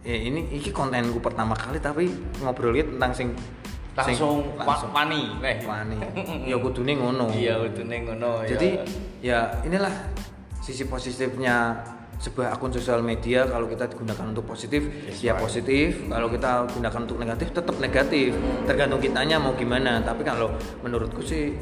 ya 0.07 0.15
ini 0.15 0.55
iki 0.55 0.71
kontenku 0.71 1.19
pertama 1.19 1.59
kali 1.59 1.83
tapi 1.83 2.07
ngobrolin 2.39 2.95
tentang 2.95 3.11
sing- 3.11 3.39
langsung, 3.97 4.37
langsung 4.55 4.91
wa- 4.93 5.03
wani. 5.03 5.23
Weh. 5.41 5.57
wani 5.63 5.97
ya 6.51 6.57
kudune 6.57 6.93
ngono 6.95 7.27
Iya, 7.29 7.55
udune 7.59 7.97
ngono 8.03 8.45
ya. 8.45 8.49
jadi 8.53 8.69
ya 9.21 9.39
inilah 9.63 9.93
sisi 10.61 10.85
positifnya 10.85 11.73
sebuah 12.17 12.49
akun 12.51 12.69
sosial 12.71 13.01
media 13.01 13.45
kalau 13.45 13.65
kita 13.67 13.85
digunakan 13.87 14.25
untuk 14.27 14.45
positif 14.47 14.89
Yes, 15.03 15.21
ya 15.23 15.33
right. 15.33 15.41
positif 15.41 15.89
kalau 16.07 16.29
kita 16.29 16.65
gunakan 16.67 17.01
untuk 17.03 17.19
negatif 17.19 17.47
tetap 17.51 17.77
negatif 17.77 18.33
tergantung 18.65 18.99
kitanya 18.99 19.37
mau 19.37 19.53
gimana 19.53 20.01
tapi 20.01 20.23
kalau 20.23 20.49
menurutku 20.81 21.21
sih 21.21 21.53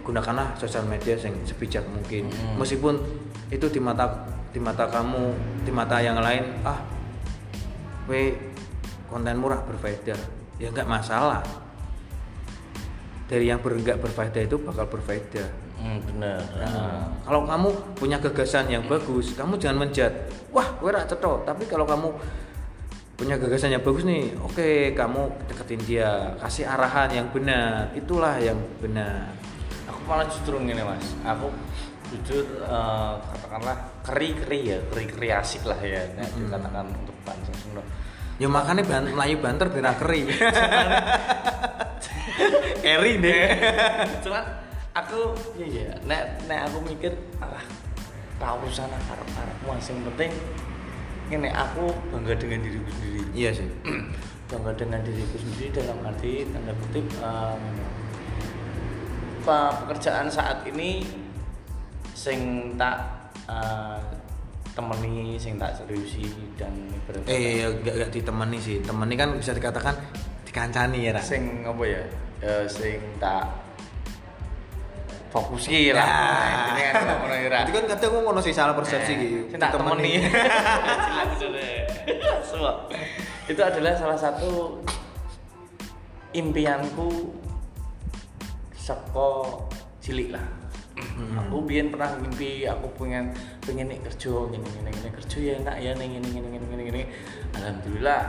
gunakanlah 0.00 0.52
sosial 0.54 0.84
media 0.84 1.16
yang 1.16 1.32
sebijak 1.42 1.82
mungkin 1.86 2.28
Hmm. 2.28 2.56
meskipun 2.56 2.94
itu 3.48 3.66
di 3.66 3.80
mata 3.80 4.04
di 4.48 4.58
mata 4.58 4.84
kamu 4.84 5.32
di 5.60 5.70
mata 5.70 5.96
yang 5.98 6.16
lain 6.16 6.44
ah 6.62 6.76
we 8.06 8.36
konten 9.06 9.34
murah 9.34 9.60
berfaedah 9.60 10.16
ya 10.56 10.68
nggak 10.68 10.86
masalah 10.86 11.42
dari 13.26 13.50
yang 13.50 13.58
ber, 13.58 13.74
nggak 13.78 13.98
berfaedah 13.98 14.42
itu 14.46 14.56
bakal 14.62 14.86
berfaedah 14.86 15.66
Hmm, 15.76 16.00
bener. 16.02 16.40
Nah, 16.56 17.04
kalau 17.20 17.44
kamu 17.44 17.68
punya 17.94 18.16
gagasan 18.16 18.66
yang 18.72 18.82
bagus, 18.88 19.36
kamu 19.36 19.60
jangan 19.60 19.86
menjat. 19.86 20.12
Wah, 20.50 20.66
gue 20.80 20.88
rak 20.88 21.06
cetok. 21.06 21.44
Tapi 21.44 21.68
kalau 21.68 21.84
kamu 21.84 22.08
punya 23.14 23.36
gagasan 23.36 23.76
yang 23.76 23.84
bagus 23.84 24.02
nih, 24.08 24.32
oke, 24.40 24.96
kamu 24.96 25.22
deketin 25.52 25.80
dia, 25.84 26.32
kasih 26.40 26.64
arahan 26.64 27.12
yang 27.12 27.28
benar. 27.28 27.92
Itulah 27.92 28.40
yang 28.40 28.56
benar. 28.80 29.30
Aku 29.86 30.00
malah 30.08 30.26
justru 30.26 30.56
ngene 30.56 30.80
Mas. 30.80 31.12
Aku 31.22 31.52
jujur 32.08 32.44
eh, 32.66 33.14
katakanlah 33.36 33.76
keri-keri 34.00 34.60
ya, 34.74 34.78
keri-keri 34.90 35.28
asik 35.38 35.68
lah 35.68 35.78
ya. 35.84 36.02
Nek 36.16 36.34
dikatakan 36.34 36.88
untuk 36.88 37.16
pansos 37.22 37.60
ngono. 37.68 37.84
Ya 38.36 38.48
makanya 38.48 38.82
ban 38.84 39.04
Melayu 39.06 39.36
banter 39.44 39.68
biar 39.68 39.96
keri. 39.96 40.24
Eri 42.82 43.12
deh. 43.18 43.44
cuman 44.24 44.44
aku 44.96 45.36
iya 45.60 45.66
iya 45.66 45.88
nek 46.08 46.22
nek 46.48 46.60
aku 46.70 46.78
mikir 46.84 47.12
alah 47.36 47.60
tak 48.36 48.52
urusan 48.60 48.88
arep 48.88 49.28
arepmu 49.28 49.72
yang 49.72 50.00
penting 50.12 50.32
ini 51.26 51.48
aku 51.50 51.90
bangga 52.12 52.36
dengan 52.38 52.60
diriku 52.62 52.90
sendiri 52.96 53.20
Iya 53.34 53.50
sih. 53.52 53.68
bangga 54.50 54.72
dengan 54.78 55.00
diriku 55.02 55.36
sendiri 55.36 55.68
dalam 55.74 55.98
arti 56.06 56.46
tanda 56.48 56.72
kutip 56.78 57.04
pe- 59.42 59.74
pekerjaan 59.84 60.26
saat 60.30 60.62
ini 60.64 61.02
sing 62.16 62.72
tak 62.78 62.96
eh, 63.46 63.98
temeni 64.72 65.36
sing 65.36 65.56
tak 65.56 65.72
seriusi 65.72 66.28
dan 66.54 66.72
ibaratnya 66.88 67.28
Eh, 67.28 67.64
ya, 67.64 67.68
gak, 67.72 67.94
gak 67.96 68.10
ditemani 68.12 68.58
sih. 68.60 68.76
Temani 68.84 69.14
kan 69.16 69.32
bisa 69.32 69.50
dikatakan 69.50 69.96
dikancani 70.56 71.04
ya, 71.04 71.12
Ra. 71.12 71.20
sing 71.20 71.60
apa 71.68 71.84
ya 71.84 72.00
eh, 72.40 72.64
sing 72.64 72.96
tak 73.20 73.44
fokusi 75.28 75.92
lah 75.92 76.00
Ya. 76.00 76.72
ini 76.72 76.82
kan 76.88 77.04
ya. 77.28 77.60
Itu 77.60 77.72
kan 77.76 77.84
kadang 77.92 78.08
aku 78.08 78.18
ngono 78.24 78.40
sih 78.40 78.56
salah 78.56 78.72
persepsi 78.72 79.12
gitu. 79.20 79.52
Sing 79.52 79.60
tak 79.60 79.76
temeni 79.76 80.16
Semua. 82.48 82.88
itu 83.46 83.60
adalah 83.60 83.92
salah 83.92 84.16
satu 84.16 84.80
impianku 86.32 87.36
seko 88.74 89.68
cilik 90.00 90.32
lah 90.32 90.42
aku 91.36 91.60
biyen 91.62 91.92
pernah 91.92 92.16
mimpi 92.16 92.64
aku 92.64 92.88
pengen 92.96 93.28
pengen 93.60 93.92
nih 93.92 94.00
kerja 94.00 94.32
gini 94.48 94.64
gini 94.64 94.88
gini 94.90 95.10
kerja 95.12 95.38
ya 95.38 95.52
enak 95.60 95.76
ya 95.78 95.90
nih 95.94 96.06
gini 96.16 96.28
gini 96.32 96.46
gini 96.64 96.82
gini 96.82 97.02
alhamdulillah 97.54 98.22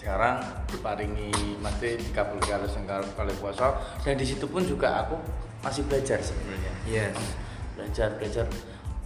sekarang 0.00 0.40
diparingi 0.72 1.60
mati 1.60 2.00
dikabul 2.00 2.40
kali 2.40 2.64
sengkal 2.64 3.04
kali 3.12 3.36
puasa. 3.36 3.76
Dan 4.00 4.16
di 4.16 4.24
situ 4.24 4.48
pun 4.48 4.64
juga 4.64 5.04
aku 5.04 5.20
masih 5.60 5.84
belajar 5.84 6.16
sebenarnya. 6.24 6.72
Yes. 6.88 7.20
belajar 7.76 8.12
belajar. 8.16 8.48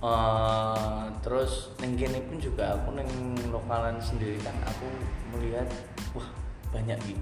Eh, 0.05 1.05
terus 1.23 1.75
neng 1.83 1.99
kene 1.99 2.23
pun 2.31 2.39
juga 2.39 2.79
aku 2.79 2.95
neng 2.95 3.11
lokalan 3.51 3.99
sendiri 3.99 4.39
kan 4.43 4.55
aku 4.67 4.87
melihat 5.35 5.67
wah 6.15 6.31
banyak 6.71 6.99
nih. 7.11 7.19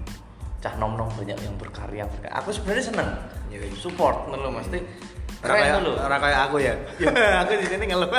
Cah 0.61 0.77
nom 0.77 0.93
nom 0.93 1.09
banyak 1.13 1.35
yang 1.41 1.55
berkarya, 1.57 2.05
berkarya. 2.05 2.33
aku 2.37 2.53
sebenarnya 2.53 2.85
seneng. 2.93 3.09
Iya, 3.49 3.69
support 3.77 4.29
nelo 4.29 4.49
mesti 4.53 4.79
Ora 4.81 5.12
keren 5.43 5.59
kayak 5.59 5.75
dulu 5.83 5.91
ora 5.99 6.17
kayak 6.23 6.39
aku 6.47 6.57
ya. 6.63 6.73
aku 7.43 7.51
di 7.59 7.65
sini 7.67 7.83
ngeluh. 7.91 8.09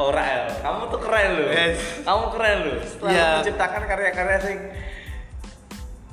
ora 0.00 0.22
ya 0.24 0.40
kamu 0.64 0.82
tuh 0.88 1.00
keren 1.04 1.28
loh 1.36 1.48
Yes. 1.52 1.76
kamu 2.00 2.24
keren 2.32 2.56
loh 2.64 2.76
setelah 2.80 3.12
Iya. 3.12 3.26
menciptakan 3.36 3.82
karya-karya 3.84 4.38
sing 4.40 4.58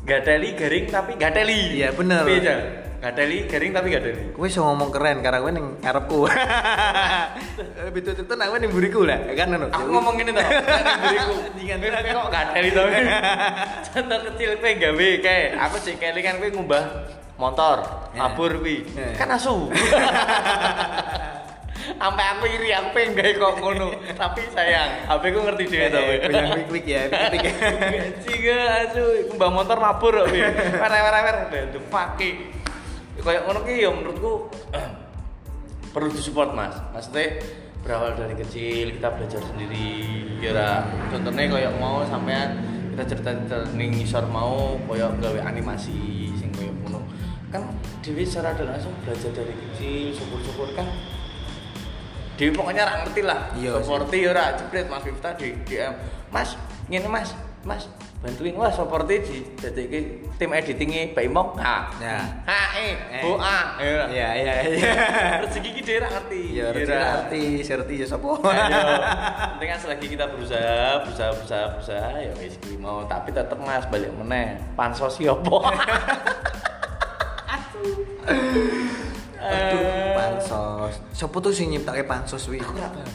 gadeli 0.04 0.50
garing 0.60 0.86
tapi 0.92 1.12
gadeli 1.16 1.60
Iya, 1.80 1.90
bener. 1.96 2.24
beda 2.28 2.56
Gadeli 3.00 3.48
garing 3.48 3.72
tapi 3.72 3.96
gadeli. 3.96 4.36
Kowe 4.36 4.44
iso 4.44 4.60
ngomong 4.60 4.92
keren 4.92 5.24
karena 5.24 5.40
kowe 5.40 5.48
ning 5.56 5.80
ngarepku. 5.80 6.28
Betul 7.96 8.12
itu 8.12 8.34
nang 8.36 8.52
kowe 8.52 8.60
ning 8.60 8.76
mburiku 8.76 9.08
lah, 9.08 9.24
kan 9.40 9.56
ngono. 9.56 9.72
Aku 9.72 9.88
ngomong 9.88 10.20
gini 10.20 10.36
toh. 10.36 10.44
Beriku. 11.08 11.36
Kowe 11.56 12.12
kok 12.12 12.28
gadeli 12.28 12.70
to. 12.76 12.84
Contoh 13.96 14.20
kecil 14.28 14.50
kowe 14.60 14.72
gawe 14.76 15.10
kae. 15.24 15.44
Aku 15.56 15.76
cek 15.80 15.96
kan 16.20 16.44
kowe 16.44 16.50
ngubah 16.52 16.84
motor, 17.40 17.78
mabur 18.14 18.60
kuwi. 18.60 18.84
Eh. 19.00 19.16
Kan 19.16 19.32
asu. 19.32 19.72
Sampai 22.00 22.26
aku 22.32 22.46
iri, 22.48 22.70
aku 22.76 22.92
pengen 22.92 23.16
gawe 23.16 23.32
kok 23.40 23.54
ngono. 23.64 23.88
Tapi 24.14 24.42
sayang, 24.52 25.08
HP 25.08 25.24
ku 25.32 25.40
ngerti 25.48 25.64
dhewe 25.68 25.88
to. 25.88 26.00
kowe. 26.00 26.16
Goyang 26.28 26.48
klik-klik 26.54 26.86
ya, 26.86 27.02
klik 27.32 27.44
ya. 27.44 27.54
Ciga 28.24 28.60
asu, 28.86 29.04
ngubah 29.32 29.50
motor 29.52 29.78
mabur 29.80 30.14
kok 30.24 30.28
kuwi. 30.30 30.44
Wer-wer-wer, 30.76 31.38
the 31.72 31.80
fuck. 31.88 32.20
Kayak 33.20 33.42
ngono 33.48 33.60
ki 33.68 33.84
ya 33.84 33.90
menurutku 33.92 34.32
perlu 35.94 36.10
disupport 36.14 36.54
mas 36.54 36.76
maksudnya 36.94 37.42
berawal 37.82 38.14
dari 38.14 38.36
kecil 38.38 38.96
kita 38.96 39.10
belajar 39.16 39.42
sendiri 39.42 39.92
kira 40.40 40.86
contohnya 41.10 41.44
kayak 41.50 41.74
mau 41.82 42.06
sampean 42.06 42.62
kita 42.94 43.04
cerita 43.16 43.30
cerita 43.34 43.58
ning 43.74 43.96
ngisor 43.96 44.24
mau 44.28 44.78
kayak 44.86 45.18
gawe 45.18 45.40
animasi 45.48 46.32
kan 47.50 47.66
Dewi 48.00 48.22
secara 48.22 48.54
langsung 48.56 48.94
belajar 49.02 49.32
dari 49.32 49.54
kecil 49.54 50.14
syukur-syukur 50.14 50.70
kan 50.74 50.86
Dewi 52.36 52.54
pokoknya 52.54 52.84
ra 52.84 52.94
ngerti 53.02 53.22
lah 53.22 53.52
Iya 53.54 53.82
seperti 53.82 54.16
ya 54.20 54.30
ora 54.30 54.46
jebret 54.54 54.86
Mas 54.86 55.02
Vifta 55.02 55.30
di 55.34 55.52
DM 55.64 55.94
Mas 56.30 56.56
ngene 56.86 57.08
Mas 57.08 57.34
Mas 57.62 57.84
bantuin 58.20 58.52
wah 58.54 58.68
seperti 58.68 59.16
di 59.22 59.38
jadi 59.56 59.84
tim 60.36 60.52
editingnya 60.52 61.12
Mbak 61.12 61.24
Imong 61.26 61.50
ha 61.58 61.88
Ya. 61.98 62.20
ha 62.44 62.62
eh 62.74 62.96
Eh. 63.12 63.24
bu 63.24 63.36
a 63.36 63.80
ya 63.80 64.04
Iya, 64.08 64.30
iya, 64.36 64.54
iya. 64.62 64.92
rezeki 65.44 65.70
ki 65.74 65.82
dhewe 65.82 66.00
ra 66.00 66.08
ngerti 66.10 66.42
Ya, 66.52 66.60
Ya, 66.62 66.66
rezeki 66.70 66.92
ra. 66.94 67.08
arti, 67.18 67.44
serti 67.62 67.94
ya 67.96 68.06
sapa? 68.06 68.28
Ayo. 68.46 68.84
Penting 69.56 69.70
kan 69.70 69.80
selagi 69.80 70.08
kita 70.10 70.26
berusaha, 70.28 71.00
berusaha, 71.04 71.32
berusaha, 71.34 71.66
berusaha, 71.74 72.08
ya 72.14 72.32
wis 72.36 72.60
kuwi 72.60 72.76
mau. 72.76 73.04
Tapi 73.06 73.32
tetep 73.32 73.56
Mas 73.58 73.88
balik 73.88 74.12
meneh. 74.14 74.60
Pansos 74.76 75.16
ki 75.16 75.28
opo? 75.28 75.64
Aduh, 79.40 79.80
Eh, 79.80 80.14
pansos. 80.20 80.96
Sopo 81.16 81.40
tuh 81.40 81.56
sing 81.56 81.72
nyiptake 81.72 82.04
pansos 82.04 82.44
wi? 82.52 82.60
Aku 82.60 82.76
ora 82.76 82.92
paham. 82.92 83.12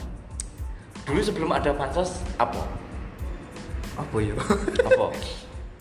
Dulu 1.05 1.21
sebelum 1.21 1.49
ada 1.53 1.69
pansos 1.77 2.25
apa? 2.41 2.65
Apa 3.95 4.17
ya? 4.19 4.33
Apa? 4.89 5.07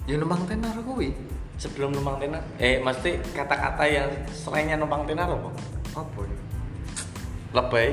Ya 0.05 0.21
numpang 0.21 0.45
tenar 0.45 0.77
kuwi. 0.85 1.17
Sebelum 1.57 1.97
numpang 1.97 2.21
tenar? 2.21 2.45
Eh, 2.61 2.77
mesti 2.77 3.25
kata-kata 3.33 3.89
yang 3.89 4.05
selainnya 4.29 4.77
numpang 4.77 5.09
tenar 5.09 5.33
apa? 5.33 5.49
Apa 5.97 6.21
ya? 6.29 6.39
Lebay. 7.57 7.89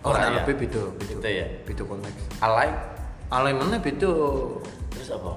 Oh, 0.00 0.08
Ora 0.08 0.24
nah, 0.24 0.28
ya? 0.32 0.36
lebih 0.40 0.64
beda, 0.64 0.88
beda. 0.96 1.14
Beda 1.20 1.28
ya? 1.28 1.46
Beda 1.68 1.82
konteks. 1.84 2.22
Alay. 2.40 2.72
Alay 3.28 3.52
mana 3.52 3.76
beda. 3.76 4.08
Terus 4.88 5.12
apa? 5.12 5.36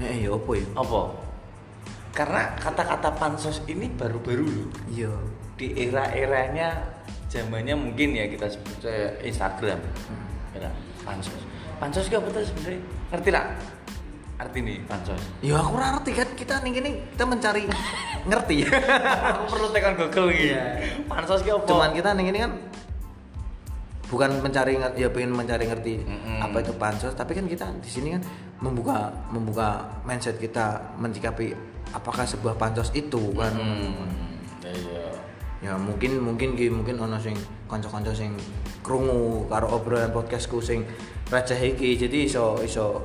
Eh, 0.00 0.24
ya 0.24 0.32
apa 0.32 0.50
ya? 0.56 0.66
Apa? 0.72 1.00
Karena 2.10 2.50
kata-kata 2.56 3.14
pansos 3.14 3.62
ini 3.66 3.86
baru-baru 3.88 4.46
loh. 4.46 4.68
Iya. 4.88 5.12
di 5.58 5.74
era-eranya 5.74 6.70
zamannya 7.26 7.74
mungkin 7.74 8.14
ya 8.14 8.30
kita 8.30 8.46
sebut 8.46 8.78
Instagram. 9.20 9.82
Ya 10.54 10.70
pansos. 11.02 11.42
Pansos 11.78 12.06
itu 12.06 12.14
apa 12.14 12.30
tuh 12.30 12.46
sebenarnya? 12.46 12.78
Ngerti 13.10 13.30
lah 13.34 13.44
arti 14.38 14.58
nih 14.62 14.78
pansos. 14.86 15.18
Ya 15.42 15.58
aku 15.58 15.74
ora 15.74 15.98
ngerti 15.98 16.10
kan. 16.14 16.28
Kita 16.38 16.62
nih 16.62 16.70
gini 16.72 16.90
kita 17.10 17.24
mencari 17.26 17.62
ngerti. 18.22 18.56
aku 19.34 19.44
perlu 19.50 19.68
tekan 19.74 19.94
Google 19.98 20.30
gitu 20.30 20.54
Iya. 20.54 20.64
pansos 21.10 21.42
itu 21.42 21.50
apa? 21.50 21.66
Cuman 21.66 21.90
kita 21.90 22.14
nih 22.14 22.24
gini 22.30 22.38
kan 22.38 22.52
bukan 24.08 24.30
mencari 24.40 24.72
ngerti 24.80 24.98
ya 25.04 25.08
pengen 25.12 25.36
mencari 25.36 25.64
ngerti 25.68 25.94
Mm-mm. 26.00 26.38
apa 26.38 26.56
itu 26.62 26.72
pansos. 26.78 27.18
Tapi 27.18 27.34
kan 27.34 27.50
kita 27.50 27.66
di 27.82 27.90
sini 27.90 28.14
kan 28.14 28.22
membuka 28.62 29.10
membuka 29.34 29.90
mindset 30.02 30.38
kita 30.38 30.94
mencikapi 30.96 31.50
apakah 31.92 32.24
sebuah 32.24 32.54
pansos 32.60 32.92
itu 32.92 33.32
kan? 33.36 33.52
Hmm, 33.54 34.38
ya, 34.64 34.72
iya. 34.72 35.06
ya 35.58 35.72
mungkin 35.74 36.22
mungkin 36.22 36.54
ki 36.54 36.70
mungkin 36.70 37.00
ono 37.02 37.18
sing 37.18 37.34
kanca-kanca 37.66 38.14
sing 38.14 38.36
krungu 38.84 39.44
karo 39.50 39.74
obrolan 39.74 40.12
podcastku 40.12 40.62
sing 40.62 40.86
receh 41.28 41.58
iki. 41.58 41.96
Jadi 41.98 42.28
iso 42.28 42.60
iso 42.64 43.04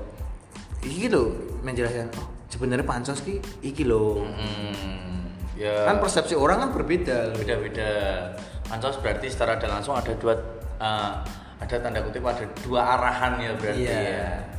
iki 0.83 1.07
lho 1.07 1.31
menjelaskan 1.63 2.11
oh 2.19 2.27
sebenarnya 2.51 2.85
pansos 2.85 3.23
ki 3.23 3.39
iki 3.65 3.83
lho. 3.87 4.23
Hmm, 4.23 5.33
ya 5.57 5.87
kan 5.87 5.97
persepsi 6.03 6.35
orang 6.37 6.67
kan 6.67 6.69
berbeda 6.75 7.33
beda-beda. 7.35 7.91
Pansos 8.67 8.97
berarti 8.99 9.27
secara 9.29 9.59
tidak 9.59 9.79
langsung 9.79 9.95
ada 9.97 10.13
dua 10.17 10.33
eh, 10.81 11.13
ada 11.63 11.75
tanda 11.79 12.03
kutip 12.03 12.23
ada 12.27 12.43
dua 12.59 12.81
arahan 12.99 13.39
ya 13.39 13.51
berarti 13.55 13.87
Iya. 13.87 13.99
ya 14.03 14.52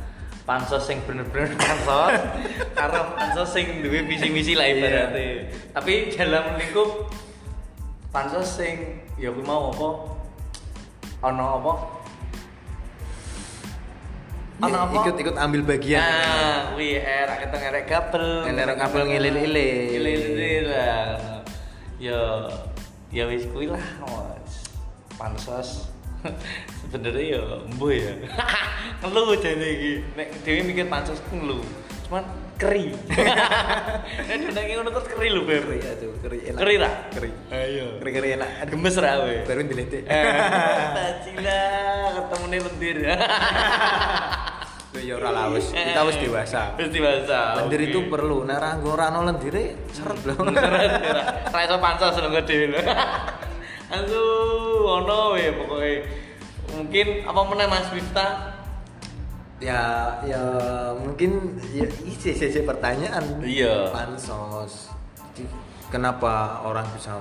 pansos 0.45 0.85
yang 0.87 1.01
bener-bener 1.03 1.57
pansos 1.61 2.21
karena 2.77 3.01
pansos 3.17 3.51
yang 3.57 3.81
duwe 3.81 4.05
visi-misi 4.05 4.53
lah 4.53 4.69
ibaratnya 4.69 5.17
Iya. 5.17 5.41
tapi 5.73 5.93
dalam 6.13 6.53
lingkup 6.55 7.09
pansos 8.13 8.61
sing 8.61 9.01
ya 9.17 9.33
aku 9.33 9.41
mau 9.41 9.73
apa 9.73 9.89
ono 11.25 11.45
apa 11.57 11.73
ono 14.55 14.77
apa 14.87 14.93
ikut 15.03 15.15
ikut 15.19 15.35
ambil 15.35 15.61
bagian 15.67 15.99
Nah, 15.99 16.77
wih, 16.79 16.95
era 16.95 17.35
kita 17.43 17.55
ngerek 17.59 17.85
kabel. 17.91 18.47
Ngerek 18.47 18.77
kabel 18.79 19.01
ngilil-ilil. 19.03 19.75
Ngilil-ilil 19.91 20.65
lah. 20.71 21.43
Ya, 21.99 22.21
ya 23.11 23.23
wis 23.27 23.43
kuwi 23.51 23.67
lah. 23.67 23.83
Pansos. 25.19 25.91
Sebenarnya 26.81 27.23
ya 27.35 27.41
embo 27.63 27.87
ya. 27.89 28.13
Ngeluh 29.01 29.35
jane 29.37 29.67
iki. 29.67 29.91
Nek 30.13 30.27
dhewe 30.41 30.61
mikir 30.63 30.85
pansos 30.85 31.19
ku 31.25 31.35
ngeluh. 31.35 31.61
Cuman 32.05 32.23
keri. 32.55 32.93
Nek 34.27 34.37
dene 34.47 34.61
ngono 34.73 34.89
terus 34.91 35.07
keri 35.09 35.27
lho, 35.27 35.41
Beb. 35.43 35.63
keri 35.65 35.79
aduh 35.83 36.13
keri 36.21 36.37
enak 36.45 36.59
Keri 36.61 36.75
ra? 36.77 36.89
keri 37.11 37.29
Ayo. 37.49 37.85
keri 37.99 38.11
keri 38.13 38.29
enak 38.33 38.49
Gemes 38.65 38.95
ra 38.95 39.11
we. 39.21 39.43
baru 39.43 39.61
dilete 39.63 39.97
Eh, 40.01 40.23
Bacila 40.95 41.61
ketemu 42.15 42.45
nih 42.47 42.59
lendir. 42.61 42.97
Ya 44.95 45.11
ora 45.11 45.27
lah 45.27 45.51
wis 45.51 45.67
kita 45.69 46.01
wis 46.01 46.15
dewasa 46.15 46.71
Wis 46.79 46.87
dewasa. 46.87 47.59
lendir 47.59 47.81
itu 47.83 48.07
perlu 48.07 48.47
nah 48.47 48.55
ra 48.55 48.79
nggo 48.79 48.89
ora 48.89 49.11
ono 49.11 49.27
lendire 49.27 49.75
seret 49.91 50.23
lho 50.23 50.39
Ra 51.45 51.59
iso 51.61 51.75
pansos 51.77 52.15
lho 52.15 52.31
dhewe 52.39 52.71
lho. 52.71 52.79
Aduh, 53.85 54.81
ono 54.97 55.35
we 55.35 55.45
pokoke. 55.51 55.84
Mungkin 56.75 57.07
apa 57.23 57.41
meneh 57.45 57.67
Mas 57.67 57.87
Wifta? 57.89 58.51
ya 59.55 60.11
ya 60.27 60.43
mungkin 60.99 61.55
ya 61.71 61.87
isi 62.03 62.35
isi 62.35 62.59
pertanyaan 62.61 63.39
Iya. 63.39 63.87
pansos 63.87 64.91
kenapa 65.87 66.59
orang 66.59 66.83
bisa 66.91 67.15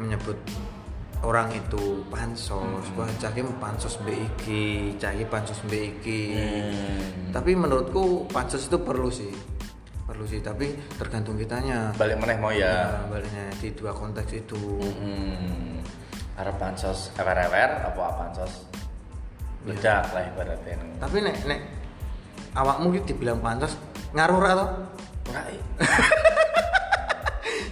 menyebut 0.00 0.40
orang 1.20 1.52
itu 1.52 2.00
pansos 2.08 2.64
Hmm. 2.64 2.96
wah 2.96 3.12
caki 3.12 3.44
pansos 3.60 4.00
BIK 4.00 4.44
caki 4.96 5.28
pansos 5.28 5.60
BIK 5.68 6.06
Hmm. 6.32 7.28
tapi 7.28 7.52
menurutku 7.52 8.24
pansos 8.32 8.64
itu 8.64 8.80
perlu 8.80 9.12
sih 9.12 9.28
perlu 10.08 10.24
sih 10.24 10.40
tapi 10.40 10.72
tergantung 10.96 11.36
kitanya 11.36 11.92
Balik 11.94 12.18
meneh 12.18 12.40
mau 12.40 12.48
ya. 12.50 12.56
Ya, 12.56 13.04
baliknya 13.06 13.46
di 13.60 13.68
dua 13.76 13.92
konteks 13.92 14.32
itu 14.32 14.56
Hmm. 14.96 15.69
Arep 16.40 16.56
pansos 16.56 17.12
ewer-ewer 17.20 17.70
apa 17.84 18.04
pansos? 18.16 18.64
Ledak 19.68 20.08
lah 20.16 20.24
ibaratnya. 20.24 20.72
tapi 20.96 21.20
nek 21.20 21.36
nek 21.44 21.60
awakmu 22.56 22.96
gitu 22.96 23.12
dibilang 23.12 23.44
pansos 23.44 23.76
ngaruh 24.16 24.40
Ora 24.40 24.52
eh. 25.52 25.60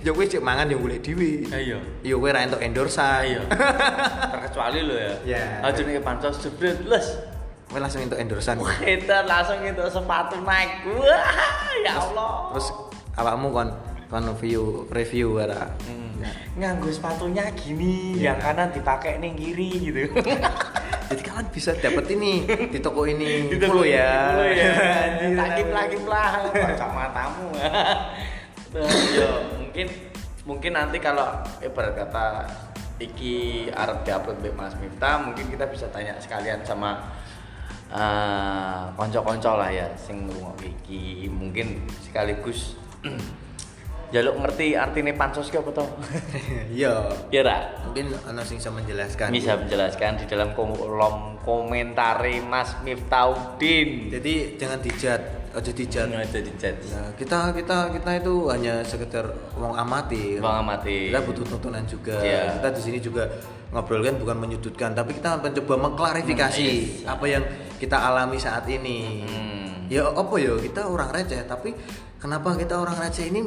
ya 0.05 0.13
kowe 0.13 0.21
cek 0.23 0.45
mangan 0.45 0.69
yang 0.69 0.85
boleh 0.85 1.01
dhewe 1.01 1.49
Ayo. 1.49 1.81
ya 2.05 2.15
kowe 2.15 2.29
ra 2.29 2.45
entuk 2.45 2.61
endorsan 2.61 3.25
Ayo. 3.25 3.41
Terkecuali 4.37 4.85
lo 4.85 4.95
ya. 4.95 5.13
Ya. 5.25 5.45
Aja 5.65 5.81
nih 5.81 5.99
pansos 6.05 6.37
jebret 6.39 6.77
les. 6.85 7.07
kowe 7.73 7.81
langsung 7.81 8.05
entuk 8.05 8.21
endorsan 8.21 8.61
Kita 8.61 9.25
langsung 9.25 9.65
itu 9.65 9.85
sepatu 9.89 10.37
naik. 10.45 10.85
Wah, 10.93 11.73
ya 11.81 11.93
Allah. 11.97 12.53
terus 12.53 12.69
awakmu 13.17 13.49
kon 13.49 13.69
kon 14.09 14.25
review 14.25 14.89
review 14.89 15.37
ora 15.37 15.69
Hmm. 15.85 16.25
nganggo 16.59 16.91
sepatunya 16.91 17.47
gini, 17.55 18.19
yang 18.19 18.43
kanan 18.43 18.75
dipakai 18.75 19.23
nih 19.23 19.39
kiri 19.39 19.71
gitu. 19.87 20.03
jadi 21.09 21.23
kalian 21.23 21.47
bisa 21.55 21.71
dapet 21.79 22.05
ini 22.11 22.43
di 22.69 22.79
toko 22.83 23.07
ini 23.07 23.49
Gitu 23.49 23.65
Follow 23.65 23.87
ya 23.87 24.35
Follow 24.35 24.51
ya. 24.51 24.73
Lagi 25.33 25.63
lagi 25.71 25.99
lah, 26.05 26.51
kocok 26.51 26.91
matamu. 26.91 27.49
Yo, 29.17 29.31
mungkin 29.57 29.87
mungkin 30.45 30.73
nanti 30.77 30.99
kalau 31.01 31.25
ibarat 31.63 31.97
kata 31.97 32.51
iki 32.99 33.69
arep 33.73 34.05
diupload 34.05 34.43
mbek 34.43 34.53
Mas 34.59 34.75
Miftah, 34.77 35.23
mungkin 35.23 35.47
kita 35.49 35.65
bisa 35.71 35.87
tanya 35.89 36.19
sekalian 36.21 36.61
sama 36.67 36.99
eh 37.89 38.85
konco-konco 38.93 39.57
lah 39.57 39.73
ya 39.73 39.89
sing 39.97 40.29
ngrungok 40.29 40.61
iki 40.61 41.25
mungkin 41.33 41.89
sekaligus 42.05 42.77
jaluk 44.09 44.41
ngerti 44.41 44.73
artine 44.73 45.13
pansos 45.13 45.53
apa 45.53 45.71
to? 45.73 45.85
Iya. 46.79 47.13
ya 47.29 47.41
ra? 47.45 47.59
Mungkin 47.85 48.13
ana 48.25 48.41
sing 48.41 48.57
bisa 48.57 48.73
menjelaskan. 48.73 49.29
Bisa 49.29 49.53
menjelaskan 49.61 50.21
di 50.21 50.25
dalam 50.25 50.57
kolom 50.57 51.37
komentari 51.45 52.41
Mas 52.41 52.77
Miftahudin. 52.85 54.09
Jadi 54.09 54.57
jangan 54.57 54.81
dijat, 54.81 55.21
aja 55.53 55.71
dijat. 55.73 56.09
Aja 56.09 56.41
dijat. 56.41 56.75
Nah, 56.93 57.09
kita 57.17 57.53
kita 57.53 57.93
kita 57.93 58.11
itu 58.21 58.35
hanya 58.49 58.81
sekedar 58.85 59.29
wong 59.57 59.77
amati. 59.77 60.41
Wong 60.41 60.57
amati. 60.65 61.13
Kita 61.13 61.21
butuh 61.25 61.45
tontonan 61.45 61.85
juga. 61.85 62.17
Iya. 62.21 62.61
Kita 62.61 62.69
di 62.73 62.81
sini 62.81 62.99
juga 63.01 63.29
ngobrol 63.69 64.01
kan 64.01 64.17
bukan 64.17 64.37
menyudutkan, 64.41 64.97
tapi 64.97 65.13
kita 65.21 65.37
mencoba 65.45 65.75
mengklarifikasi 65.77 66.69
apa 67.05 67.25
yang 67.29 67.45
kita 67.77 68.01
alami 68.01 68.41
saat 68.41 68.65
ini. 68.65 69.29
Hmm. 69.29 69.93
Ya 69.93 70.09
apa 70.09 70.37
ya 70.41 70.57
kita 70.57 70.89
orang 70.89 71.13
receh, 71.13 71.45
tapi 71.45 71.77
kenapa 72.21 72.57
kita 72.57 72.81
orang 72.81 72.97
receh 72.97 73.29
ini 73.29 73.41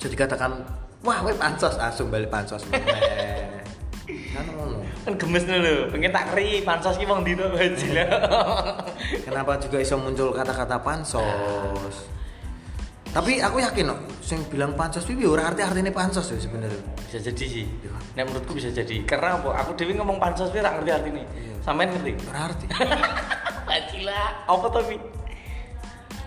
jadi 0.00 0.16
dikatakan 0.16 0.64
wah 1.04 1.20
we 1.20 1.36
pansos 1.36 1.76
langsung 1.76 2.08
balik 2.08 2.32
pansos. 2.32 2.64
kan 4.34 4.46
ngono. 4.48 4.80
Kan 5.04 5.12
gemes 5.20 5.44
lho, 5.44 5.92
pengen 5.92 6.08
tak 6.08 6.32
kri 6.32 6.64
pansos 6.64 6.96
ki 6.96 7.04
wong 7.04 7.20
dino 7.20 7.52
baji 7.52 7.88
Kenapa 9.28 9.60
juga 9.60 9.76
iso 9.80 10.00
muncul 10.00 10.32
kata-kata 10.32 10.80
pansos? 10.80 12.08
Tapi 13.10 13.42
aku 13.42 13.58
yakin 13.58 13.90
kok, 13.90 14.00
sing 14.22 14.38
bilang 14.46 14.78
pansos 14.78 15.02
iki 15.04 15.26
ora 15.26 15.50
arti-artine 15.50 15.90
pansos 15.90 16.30
ya 16.30 16.38
sebenarnya. 16.38 16.78
Bisa 17.10 17.18
jadi 17.18 17.44
sih. 17.44 17.66
Nek 18.14 18.24
menurutku 18.30 18.54
bisa 18.54 18.70
jadi. 18.70 19.02
Karena 19.02 19.34
apa? 19.36 19.66
Aku 19.66 19.74
dewi 19.74 19.98
ngomong 19.98 20.22
pansos 20.22 20.48
tapi 20.48 20.62
ora 20.62 20.78
ngerti 20.78 20.90
artine. 20.94 21.22
Iya. 21.26 21.54
Sampean 21.58 21.90
ngerti? 21.90 22.12
Ora 22.30 22.40
arti. 22.46 22.66
Bajila. 23.68 24.22
Apa 24.46 24.66
tapi? 24.70 25.19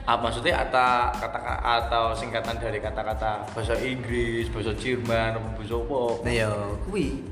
Ah, 0.04 0.20
maksudnya 0.20 0.60
atau 0.68 1.16
kata 1.16 1.40
atau 1.64 2.12
singkatan 2.12 2.60
dari 2.60 2.84
kata-kata 2.84 3.48
bahasa 3.56 3.72
Inggris, 3.80 4.52
bahasa 4.52 4.76
Jerman, 4.76 5.40
apa 5.40 5.48
bahasa 5.56 5.80
apa? 5.80 6.02
Nah 6.28 6.34
ya 6.36 6.52
kuwi 6.84 7.24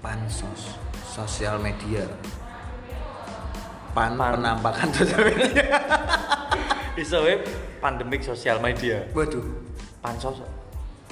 pansos 0.00 0.80
sosial 1.04 1.60
media. 1.60 2.08
Pan, 3.92 4.16
Pan. 4.16 4.40
penampakan 4.40 4.88
sosial 4.96 5.28
media. 5.28 5.76
Iso 6.96 7.20
wae 7.20 7.36
pandemik 7.84 8.24
sosial 8.24 8.64
media. 8.64 9.04
Waduh. 9.12 9.44
Pansos. 10.00 10.40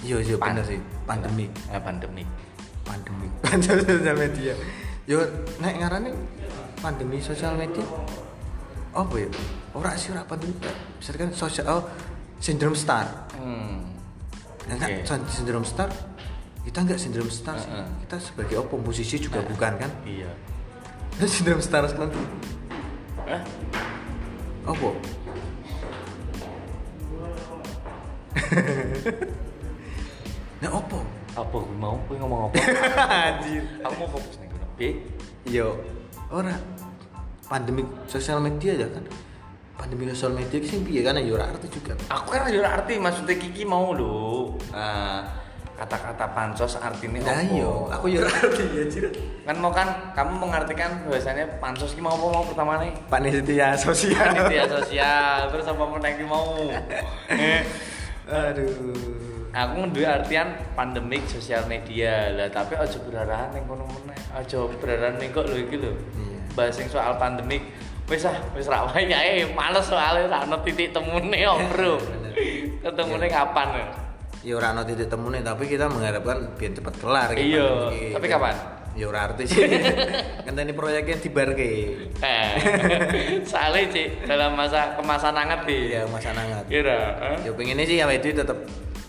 Iya 0.01 0.24
iya 0.24 0.40
Pan- 0.40 0.57
bener 0.57 0.64
sih, 0.64 0.81
pandemi. 1.05 1.53
Eh, 1.68 1.81
pandemik. 1.85 2.29
Pandemi. 2.88 3.29
Pansos 3.44 3.85
sosial 3.92 4.16
media. 4.16 4.57
Yo 5.05 5.20
nek 5.61 5.85
ngarane 5.85 6.16
pandemi 6.81 7.20
sosial 7.20 7.61
media 7.61 7.85
apa 8.99 9.15
ya? 9.15 9.29
Ora 9.75 9.95
sih 9.95 10.11
ora 10.11 10.27
pandemi. 10.27 10.59
Misalkan 10.99 11.31
sosial 11.31 11.67
oh, 11.71 11.83
sindrom 12.43 12.75
star. 12.75 13.31
Hmm. 13.39 13.95
Nah, 14.69 14.77
Oke. 14.77 15.07
kan 15.07 15.23
sindrom 15.31 15.65
star 15.65 15.89
kita 16.69 16.85
nggak 16.85 17.01
sindrom 17.01 17.31
star 17.33 17.57
sih. 17.57 17.71
Heeh. 17.73 17.89
Kita 18.05 18.17
sebagai 18.21 18.57
apa 18.61 18.75
musisi 18.77 19.17
juga 19.17 19.41
bukan 19.41 19.73
kan? 19.81 19.91
Iya. 20.05 20.29
sindrom 21.33 21.63
star 21.65 21.89
sekarang 21.89 22.13
tuh 22.13 22.27
Eh? 23.29 23.43
apa? 24.69 24.89
nah 30.65 30.71
apa? 30.73 30.99
Apa 31.37 31.59
mau? 31.77 31.97
Gue 32.09 32.17
ngomong 32.21 32.49
apa? 32.49 32.57
Anjir. 33.29 33.65
Aku 33.85 33.95
mau 34.01 34.09
fokus 34.17 34.37
nih. 34.41 34.49
B. 34.77 34.81
Yo, 35.49 35.77
ora 36.33 36.57
pandemi 37.49 37.83
sosial 38.07 38.39
media 38.39 38.73
ya 38.77 38.89
kan. 38.93 39.05
Pandemi 39.75 40.11
sosial 40.13 40.37
media 40.37 40.59
sing 40.61 40.85
piye 40.85 41.01
kan 41.01 41.17
ya 41.17 41.35
arti 41.41 41.67
juga. 41.73 41.97
Aku 42.13 42.29
kan 42.31 42.47
ora 42.47 42.71
arti 42.77 43.01
maksudnya 43.01 43.35
Kiki 43.35 43.65
mau 43.65 43.95
lho. 43.95 44.53
Nah, 44.75 45.23
kata-kata 45.79 46.27
pansos 46.35 46.75
artinya 46.75 47.23
Nah 47.23 47.39
apa? 47.39 47.55
yo, 47.55 47.87
aku 47.87 48.11
ya 48.11 48.27
arti 48.27 48.65
ya 48.75 48.85
Cir. 48.91 49.05
Kan 49.47 49.57
mau 49.63 49.71
kan 49.71 50.13
kamu 50.13 50.45
mengartikan 50.45 51.07
bahwasannya 51.07 51.63
pansos 51.63 51.95
ki 51.95 52.03
mau 52.03 52.19
apa 52.19 52.27
mau 52.27 52.45
pertama 52.45 52.83
nih? 52.83 52.93
Panitia 53.07 53.79
sosial. 53.79 54.35
Panitia 54.35 54.67
sosial, 54.67 55.47
terus 55.55 55.65
apa 55.65 55.83
meneh 55.87 56.13
ki 56.19 56.25
mau? 56.27 56.59
Eh, 57.31 57.63
Aduh. 58.29 58.93
aku 59.49 59.89
nduwe 59.89 60.05
artian 60.05 60.53
pandemik 60.77 61.25
sosial 61.25 61.65
media 61.65 62.29
lah 62.37 62.53
tapi 62.53 62.77
aja 62.77 63.01
berarahan 63.01 63.49
ning 63.57 63.65
kono 63.65 63.89
meneh 63.89 64.13
aja 64.37 64.69
berarahan 64.69 65.17
ning 65.17 65.33
kok 65.33 65.49
lho 65.49 65.57
iki 65.57 65.81
lho 65.81 65.97
Iya. 65.97 66.28
Bahas 66.53 66.79
soal 66.87 67.17
pandemik 67.17 67.63
wis 68.07 68.25
ah 68.25 68.37
wis 68.53 68.65
ra 68.65 68.89
ae 68.89 69.45
males 69.53 69.85
soalnya 69.85 70.29
ra 70.29 70.39
ono 70.45 70.61
titik 70.63 70.91
temune 70.91 71.37
yo 71.37 71.57
bro 71.69 72.01
Bener. 72.01 72.33
ketemune 72.81 73.27
kapan 73.29 73.69
ya 73.75 73.87
Ya 74.39 74.55
ora 74.55 74.71
ana 74.71 74.87
titik 74.87 75.11
temune 75.11 75.43
tapi 75.43 75.67
kita 75.67 75.91
mengharapkan 75.91 76.55
biar 76.55 76.71
cepat 76.71 76.95
kelar 77.03 77.29
gitu. 77.35 77.59
Iya, 77.59 78.15
tapi 78.15 78.31
kapan? 78.31 78.55
Ya 78.95 79.11
ora 79.11 79.27
arti 79.27 79.45
sih. 79.45 79.67
Ngenteni 80.47 80.73
proyeknya 80.73 81.19
dibarke. 81.19 81.71
eh 82.23 82.49
soalnya 83.51 83.83
cik 83.91 84.31
dalam 84.31 84.55
masa 84.55 84.95
kemasan 84.95 85.35
hangat 85.35 85.67
di 85.67 85.91
Iya, 85.91 86.07
masa 86.07 86.31
nangat. 86.33 86.65
kira 86.71 87.19
Ya 87.43 87.51
pengennya 87.51 87.83
sih 87.83 87.99
ya 87.99 88.07
itu 88.09 88.31
tetap 88.31 88.63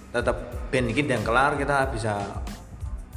tetap 0.09 0.37
ben 0.73 0.89
iki 0.89 1.05
dan 1.05 1.21
kelar 1.21 1.53
kita 1.55 1.93
bisa 1.93 2.17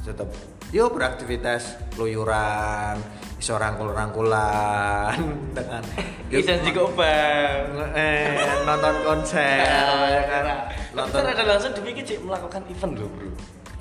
tetap 0.05 0.29
yo 0.69 0.93
beraktivitas 0.93 1.81
luyuran 1.97 3.01
iso 3.43 3.59
rangkul-rangkulan 3.59 5.19
dengan 5.59 5.83
bisa 6.31 6.55
juga 6.63 6.87
bang 6.95 7.75
eh, 7.91 8.39
nonton 8.63 8.95
konser 9.03 9.67
ya 10.15 10.23
kan? 10.31 10.71
nonton 10.95 11.27
ada 11.27 11.43
langsung 11.43 11.75
dipikir 11.75 12.07
cik 12.07 12.23
melakukan 12.23 12.63
event 12.71 13.03
loh 13.03 13.11
bro. 13.11 13.27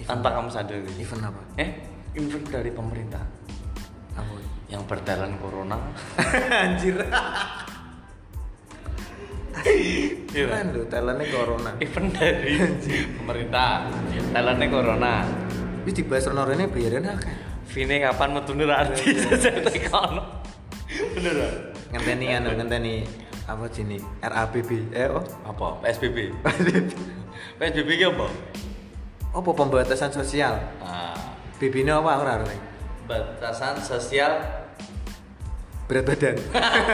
Tanpa 0.03 0.35
kamu 0.35 0.51
sadar 0.51 0.83
event 0.83 1.23
apa? 1.31 1.43
Eh 1.63 1.71
event 2.19 2.47
dari 2.51 2.75
pemerintah. 2.75 3.23
Apa? 4.19 4.35
Yang 4.67 4.83
bertalan 4.91 5.31
corona. 5.39 5.79
Anjir. 6.67 6.99
Keren 10.27 10.67
lu 10.75 10.83
talentnya 10.91 11.27
corona. 11.31 11.71
Event 11.79 12.09
dari 12.19 12.59
pemerintah. 13.15 13.87
Talentnya 14.35 14.67
corona. 14.67 15.15
Wis 15.87 15.95
dibahas 15.95 16.27
rono 16.27 16.43
rene 16.51 16.67
bayaran 16.67 17.15
akeh 17.15 17.52
Vini 17.73 18.05
kapan 18.05 18.37
metune 18.37 18.69
artis. 18.69 19.25
Saya 19.41 19.65
kono 19.89 20.43
bener 20.93 21.33
gak? 21.41 21.55
ngenteni 21.93 22.27
anu 22.33 22.49
ngenteni 22.57 22.95
apa 23.49 23.65
sini 23.69 23.97
RABB 24.21 24.93
eh 24.93 25.09
oh. 25.09 25.25
Apa? 25.45 25.81
PSBB 25.85 26.33
PSBB 27.61 27.89
ki 27.97 28.07
apa? 28.13 28.27
Apa 29.33 29.51
pembatasan 29.57 30.13
sosial? 30.13 30.61
Ah, 30.85 31.17
BB 31.57 31.89
ini 31.89 31.93
apa 31.93 32.11
aku 32.13 32.23
ora 32.29 32.35
ngerti. 32.41 32.59
batasan 33.09 33.81
sosial. 33.81 34.41
Berat 35.89 36.05
badan. 36.07 36.37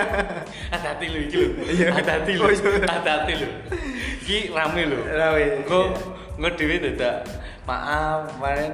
Hati-hati 0.73 1.07
lu 1.11 1.19
iki 1.29 1.37
lho. 1.37 1.49
Iya. 1.69 1.87
hati-hati 1.95 2.33
lu. 2.39 2.43
Oh, 2.47 2.51
iya. 2.51 2.87
hati-hati 2.87 3.33
lu. 3.39 3.49
Iki 4.25 4.39
rame 4.55 4.83
lho. 4.89 4.99
Rame. 5.05 5.63
kok 5.67 5.87
nggak 6.39 6.53
dewe 6.59 6.77
dadak. 6.81 7.17
Maaf 7.69 8.33
kemarin 8.35 8.73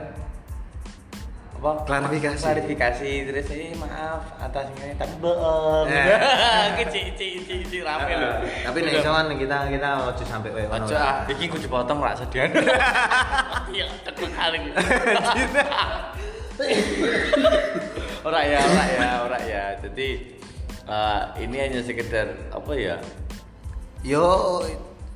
apa 1.64 1.80
Klarifikasi. 1.88 2.44
klarifikasi 2.44 3.10
terus 3.24 3.48
eh 3.48 3.72
maaf 3.72 4.36
atas 4.36 4.68
ini 4.76 4.92
tapi 5.00 5.16
bohong 5.16 5.88
Eh. 5.96 6.76
kecil 6.76 7.16
kecil 7.16 7.40
kecil 7.40 7.58
kecil 7.64 7.82
rame 7.88 8.12
lho 8.12 8.30
tapi 8.68 8.78
iso 8.84 9.08
kan 9.08 9.32
kita 9.32 9.56
kita 9.72 9.88
ojo 10.04 10.24
sampai 10.28 10.52
ngono. 10.52 10.84
Aja 10.84 10.96
ah, 11.00 11.16
iki 11.24 11.48
ku 11.48 11.56
dipotong 11.56 12.04
rak 12.04 12.20
sedian. 12.20 12.52
Iya, 13.74 13.88
tekuk 14.04 14.28
kali. 14.30 14.60
ora 18.22 18.40
ya, 18.44 18.60
ora 18.62 18.84
ya, 18.86 19.08
ora 19.24 19.38
ya. 19.40 19.64
Jadi 19.80 20.08
eh, 20.84 21.20
ini 21.42 21.56
hanya 21.58 21.80
sekedar 21.80 22.28
apa 22.50 22.72
ya? 22.76 22.96
Yo 24.04 24.60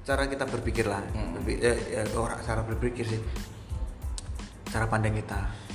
cara 0.02 0.24
kita 0.26 0.48
berpikir 0.48 0.88
lah. 0.88 1.04
Hmm. 1.12 1.36
Berpi- 1.38 1.60
eh, 1.60 1.78
ya, 1.92 2.02
ora 2.16 2.40
cara 2.40 2.64
berpikir 2.64 3.04
sih. 3.06 3.20
Cara 4.68 4.88
pandang 4.88 5.14
kita. 5.14 5.67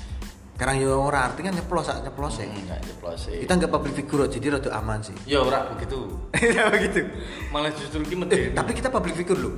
Sekarang 0.63 0.79
yo 0.79 0.95
ora 0.95 1.27
artinya 1.27 1.51
nyeplos 1.59 1.91
sak 1.91 2.07
nyeplos 2.07 2.39
ya. 2.39 2.47
Enggak 2.47 2.79
jeplos 2.87 3.19
sih. 3.27 3.35
Kita 3.43 3.59
nggak 3.59 3.67
public 3.67 3.99
figure 3.99 4.31
jadi 4.31 4.47
rada 4.55 4.71
aman 4.79 5.03
sih. 5.03 5.11
Ya 5.27 5.43
ora 5.43 5.67
begitu. 5.75 6.07
Ya 6.55 6.71
begitu. 6.71 7.03
Malah 7.51 7.75
justru 7.75 7.99
ki 8.07 8.15
Eh, 8.31 8.55
tapi 8.55 8.71
kita 8.71 8.87
public 8.87 9.11
figure 9.19 9.43
loh. 9.43 9.51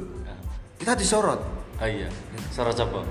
Kita 0.82 0.98
disorot. 0.98 1.38
Ah 1.78 1.86
iya. 1.86 2.10
Sorot 2.50 2.74
apa? 2.74 3.06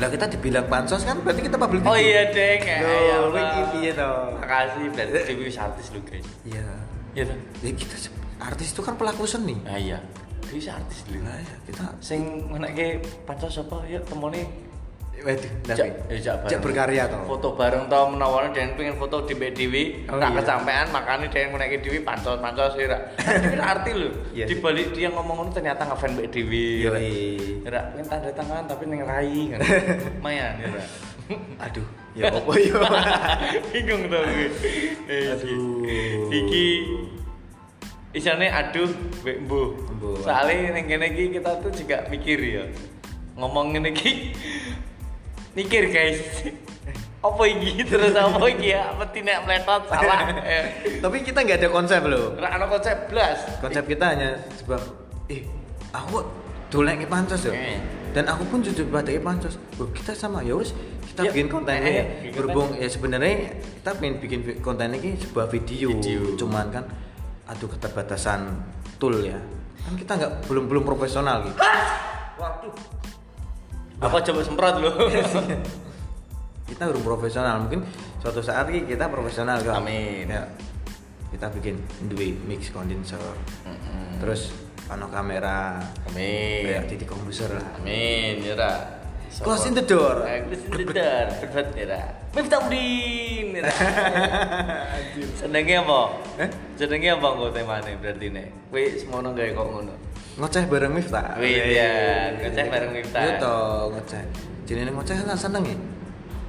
Lah 0.00 0.08
kita 0.08 0.32
dibilang 0.32 0.64
pansos 0.64 1.04
kan 1.04 1.20
berarti 1.20 1.44
kita 1.44 1.60
public 1.60 1.84
figure. 1.84 1.92
Oh 1.92 2.00
iya, 2.00 2.24
Deng. 2.32 2.64
Ya, 2.64 2.80
ya, 2.80 3.16
kowe 3.20 3.36
iki 3.36 3.44
Allah. 3.44 3.68
piye 3.68 3.90
to? 3.92 4.10
Makasih 4.40 4.84
berarti 4.96 5.18
Dewi 5.28 5.42
wis 5.44 5.58
artis 5.60 5.86
lu, 5.92 6.00
guys. 6.08 6.24
Iya. 6.48 6.68
Iya 7.12 7.22
toh? 7.28 7.38
Ya 7.60 7.70
kita 7.76 7.96
artis 8.40 8.72
itu 8.72 8.80
kan 8.80 8.96
pelaku 8.96 9.28
seni. 9.28 9.60
Ah 9.68 9.76
iya. 9.76 10.00
Wis 10.48 10.72
artis 10.72 11.04
dulu. 11.04 11.20
Lah 11.20 11.36
ya 11.36 11.56
kita 11.68 11.84
Sing 12.00 12.48
menekke 12.48 13.04
pancas 13.28 13.60
apa 13.60 13.84
ya 13.84 14.00
temone 14.08 14.64
Tapi 15.16 15.88
ya 16.12 16.36
jak 16.46 16.60
berkarya. 16.60 17.08
Foto 17.24 17.56
bareng 17.56 17.88
toh 17.88 18.12
menawane 18.12 18.52
dan 18.52 18.76
pengen 18.76 18.94
foto 19.00 19.24
di 19.24 19.34
Dewi, 19.34 20.06
Oh, 20.06 20.20
tak 20.20 20.30
iya. 20.30 20.38
kesampean 20.38 20.86
dia 21.32 21.40
yang 21.42 21.50
menaiki 21.56 21.82
Dewi 21.82 21.98
pancos 22.04 22.38
pancos 22.38 22.76
sih 22.76 22.86
ra. 22.86 22.98
Ini 23.18 23.58
arti 23.74 23.90
lho. 23.96 24.10
Iya. 24.30 24.44
Di 24.46 24.54
balik 24.60 24.92
dia 24.92 25.08
ngomong 25.10 25.42
ngono 25.42 25.50
ternyata 25.50 25.82
ngefan 25.88 26.14
Mbak 26.14 26.28
Dewi. 26.30 26.66
Yoi. 26.86 27.10
Ra, 27.66 27.90
pengen 27.90 28.06
tanda 28.06 28.30
tangan 28.30 28.64
tapi 28.68 28.84
ning 28.86 29.02
rai 29.02 29.50
kan. 29.50 29.58
Lumayan 30.20 30.52
ya. 30.62 30.68
Aduh, 31.58 31.86
ya 32.14 32.30
apa 32.38 32.52
yo. 32.62 32.78
Bingung 33.74 34.06
tau 34.06 34.22
gue. 34.22 34.48
Eh, 35.10 35.34
Aduh. 35.34 35.82
Iki 36.30 36.66
isane 38.14 38.46
aduh 38.48 38.88
mbek 39.24 39.36
mbuh. 39.44 39.68
Soalnya 40.22 40.78
ning 40.78 40.86
kene 40.86 41.10
iki 41.10 41.34
kita 41.40 41.58
tuh 41.60 41.74
juga 41.74 42.06
mikir 42.06 42.38
ya. 42.38 42.64
Ngomong 43.36 43.74
ngene 43.74 43.90
iki 43.90 44.32
mikir 45.56 45.88
guys. 45.88 46.20
Apa 47.24 47.42
iki 47.48 47.82
terus 47.82 48.14
apa 48.14 48.44
iki 48.46 48.76
ya? 48.76 48.92
Mesti 48.94 49.18
nek 49.24 49.38
meletot 49.48 49.82
salah. 49.90 50.30
Tapi 51.02 51.16
kita 51.24 51.42
nggak 51.42 51.58
ada 51.64 51.68
konsep 51.72 52.00
loh. 52.06 52.36
Ra 52.38 52.60
ono 52.60 52.70
konsep 52.70 53.10
blas. 53.10 53.58
Konsep 53.58 53.82
kita 53.88 54.14
hanya 54.14 54.38
sebuah 54.60 54.78
eh 55.32 55.42
aku 55.90 56.22
dolek 56.70 57.02
ke 57.02 57.06
pancos 57.08 57.42
ya. 57.48 57.56
Eh. 57.56 57.80
Dan 58.14 58.30
aku 58.30 58.46
pun 58.46 58.62
jujur 58.62 58.86
pada 58.92 59.10
ke 59.10 59.18
pancos. 59.18 59.58
Kita 59.96 60.14
sama 60.14 60.44
ya 60.46 60.54
wis 60.54 60.70
kita 61.16 61.22
Ya, 61.24 61.32
bikin 61.32 61.48
konten 61.48 61.72
eh, 61.72 61.80
ini 61.80 61.92
bikin 62.28 62.32
berhubung 62.36 62.68
ya 62.76 62.88
sebenarnya 62.92 63.56
kita 63.56 63.90
pengen 63.96 64.14
bikin 64.20 64.40
konten 64.60 64.92
ini 65.00 65.16
sebuah 65.16 65.48
video, 65.48 65.88
Video. 65.96 66.36
cuman 66.36 66.68
kan 66.68 66.84
aduh 67.48 67.72
keterbatasan 67.72 68.52
tool 69.00 69.24
ya 69.24 69.40
kan 69.80 69.96
kita 69.96 70.12
nggak 70.12 70.32
belum 70.44 70.68
belum 70.68 70.84
profesional 70.84 71.40
gitu 71.48 71.56
Waduh. 72.36 72.95
Apa 73.96 74.20
coba 74.20 74.40
semprot 74.44 74.76
lu? 74.82 74.90
kita 76.66 76.82
belum 76.90 77.04
profesional 77.06 77.62
mungkin 77.62 77.86
suatu 78.18 78.42
saat 78.42 78.66
ki 78.66 78.90
kita 78.90 79.06
profesional 79.06 79.62
kan 79.62 79.80
Amin. 79.80 80.26
ya 80.26 80.42
kita 81.30 81.46
bikin 81.54 81.78
duit 82.10 82.34
mix 82.42 82.74
condenser 82.74 83.22
Mm-mm. 83.62 84.18
terus 84.18 84.50
ano 84.90 85.06
kamera 85.06 85.78
Amin. 86.10 86.66
kayak 86.66 86.90
titik 86.90 87.06
komputer 87.06 87.54
lah 87.54 87.66
Amin, 87.78 88.42
ya 88.42 88.54
ra. 88.58 88.74
Closing 89.36 89.76
the 89.76 89.84
door. 89.84 90.24
Eh, 90.24 90.48
Closing 90.48 90.72
the 90.72 90.96
door. 90.96 91.26
Berat 91.36 91.68
ya 91.76 91.84
ra. 91.92 92.02
Miftahudin. 92.32 93.52
ya. 93.52 93.68
Senenge 95.44 95.76
apa? 95.76 96.00
Eh? 96.40 96.48
Jenenge 96.80 97.08
apa 97.20 97.28
kok 97.36 97.52
temane 97.52 98.00
berarti 98.00 98.26
nek? 98.32 98.48
Kowe 98.72 98.80
semono 98.96 99.36
gawe 99.36 99.50
kok 99.52 99.66
ngono. 99.66 99.94
Ngoceh 100.36 100.64
bareng 100.66 100.92
Miftah 100.92 101.36
Wih, 101.36 101.72
ya, 101.72 102.28
ngoceh 102.34 102.64
bareng 102.66 102.92
Miftah. 102.92 103.20
iya 103.20 103.32
toh 103.36 103.88
ngoceh 103.88 104.22
jenenge 104.64 104.92
ngoceh 104.92 105.16
kan 105.16 105.32
seneng 105.32 105.64
ya 105.64 105.76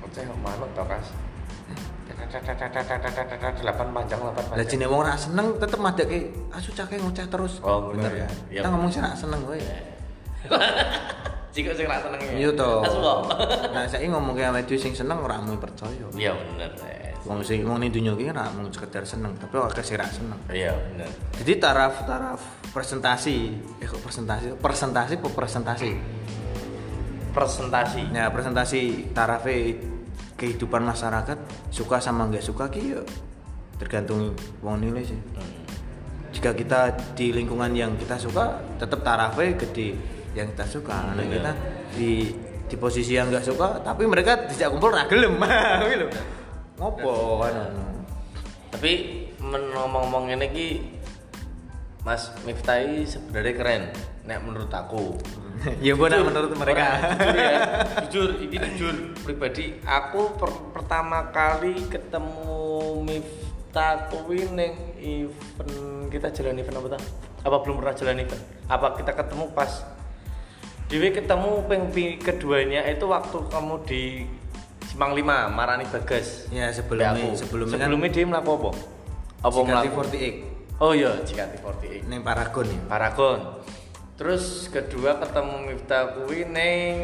Ngoceh 0.02 0.23
manut 0.38 0.69
to, 0.71 0.84
Kas. 0.84 1.08
Delapan 3.58 3.88
panjang, 3.89 4.19
delapan 4.19 4.43
lah 4.43 4.50
panjang. 4.52 4.67
jenenge 4.67 4.89
wong 4.89 5.00
ora 5.02 5.15
seneng 5.15 5.56
tetep 5.56 5.80
madake 5.80 6.19
asu 6.50 6.69
cake 6.71 6.97
ngoceh 6.97 7.26
terus 7.26 7.54
Oh, 7.62 7.89
bener 7.89 8.12
ya 8.17 8.28
kita 8.52 8.67
ngomong 8.67 8.89
sih 8.89 9.00
nak 9.00 9.15
seneng 9.15 9.39
kowe 9.41 9.56
Jika 11.47 11.71
sing 11.78 11.86
ra 11.86 11.97
seneng 11.97 12.19
ya. 12.19 12.32
iya 12.36 12.50
toh 12.52 12.84
Asu 12.84 12.97
kok. 12.97 13.19
nah 13.71 13.84
saiki 13.84 14.08
ngomong 14.08 14.34
ke 14.34 14.43
awake 14.43 14.76
sing 14.76 14.91
seneng 14.91 15.17
ora 15.17 15.38
mau 15.38 15.56
percaya 15.56 16.04
Iya 16.12 16.36
bener. 16.36 16.69
Wong 17.23 17.39
sing 17.41 17.63
wong 17.63 17.80
ning 17.80 17.89
dunya 17.89 18.12
iki 18.12 18.28
ora 18.28 18.47
mung 18.52 18.67
sekedar 18.69 19.04
seneng 19.04 19.32
tapi 19.36 19.56
akeh 19.56 19.82
sing 19.82 19.95
ra 19.95 20.08
seneng 20.08 20.39
Iya 20.47 20.76
bener. 20.76 21.08
jadi 21.38 21.52
taraf 21.58 22.04
taraf 22.04 22.41
presentasi. 22.73 23.36
Eh 23.80 23.88
kok 23.88 24.01
presentasi? 24.01 24.56
Presentasi 24.58 25.13
apa 25.19 25.30
presentasi? 25.32 25.91
Presentasi. 27.32 28.01
ya 28.10 28.34
presentasi 28.34 29.13
tarafnya 29.13 29.77
kehidupan 30.34 30.82
masyarakat 30.82 31.38
suka 31.69 32.01
sama 32.01 32.25
nggak 32.25 32.41
suka 32.41 32.65
ki 32.73 32.97
ya 32.97 33.01
tergantung 33.77 34.34
wong 34.65 34.82
nilai 34.82 35.06
sih. 35.06 35.19
Jika 36.34 36.53
kita 36.58 36.97
di 37.13 37.34
lingkungan 37.34 37.73
yang 37.77 37.93
kita 37.97 38.17
suka 38.17 38.58
tetap 38.82 39.06
tarafnya 39.06 39.53
gede 39.53 39.93
yang 40.34 40.49
kita 40.53 40.65
suka. 40.65 41.13
Nah 41.13 41.21
Iya. 41.21 41.34
kita 41.38 41.51
di 41.93 42.12
di 42.67 42.75
posisi 42.75 43.13
yang 43.13 43.30
nggak 43.30 43.45
suka 43.45 43.80
tapi 43.86 44.03
mereka 44.10 44.49
tidak 44.49 44.73
kumpul 44.73 44.89
ra 44.91 45.06
gelem. 45.06 45.38
Gitu 45.93 46.08
ngopo 46.77 47.41
kan 47.41 47.73
Tapi 48.69 48.91
ngomong-ngomong 49.41 50.30
ini 50.38 50.47
ki 50.53 50.67
Mas 52.08 52.32
Miftah 52.41 52.80
ini 52.80 53.04
sebenarnya 53.04 53.52
keren 53.52 53.84
nek 54.24 54.39
menurut 54.39 54.72
aku. 54.72 55.20
ya 55.82 55.91
benar 55.91 56.22
Jujur, 56.22 56.28
menurut 56.30 56.52
mereka 56.54 56.86
jujur 57.17 57.36
ya 57.36 57.60
jujur 58.06 58.30
ini 58.39 58.56
jujur 58.70 58.96
pribadi 59.20 59.76
aku 59.84 60.38
per- 60.38 60.72
pertama 60.72 61.28
kali 61.30 61.76
ketemu 61.84 62.63
Miftah 63.04 64.08
kuwi 64.08 64.48
ning 64.48 64.72
event 64.96 65.74
kita 66.08 66.32
jalan 66.32 66.56
event 66.56 66.78
apa 66.78 66.88
ta? 66.93 67.00
apa 67.41 67.56
belum 67.60 67.76
pernah 67.78 67.91
jalan 67.91 68.17
event 68.17 68.39
apa 68.65 68.88
kita 68.96 69.12
ketemu 69.12 69.46
pas 69.52 69.72
Dewi 70.88 71.12
ketemu 71.12 71.67
peng 71.67 71.91
pi- 71.91 72.15
keduanya 72.15 72.86
itu 72.86 73.04
waktu 73.04 73.38
kamu 73.52 73.76
di 73.84 74.24
Simpang 74.86 75.12
5 75.12 75.20
Marani 75.52 75.84
Bagas 75.84 76.48
ya 76.48 76.72
sebelumnya 76.72 77.12
aku. 77.17 77.36
sebelumnya 77.36 77.76
kan 77.76 77.91
sebelumnya 77.91 78.10
dia 78.10 78.24
melaku 78.24 78.52
apa? 78.54 78.72
apa 79.41 79.58
Cikati 79.58 79.88
melaku? 79.89 80.00
48 80.08 80.57
Oh 80.78 80.94
iya, 80.94 81.10
Cikati 81.26 81.58
48 81.58 82.06
neng 82.06 82.22
Paragon 82.22 82.70
ya 82.70 82.78
Paragon. 82.86 83.40
Terus 84.13 84.70
kedua 84.70 85.18
ketemu 85.18 85.56
Miftah 85.74 86.13
kuwi 86.13 86.46
neng 86.46 86.96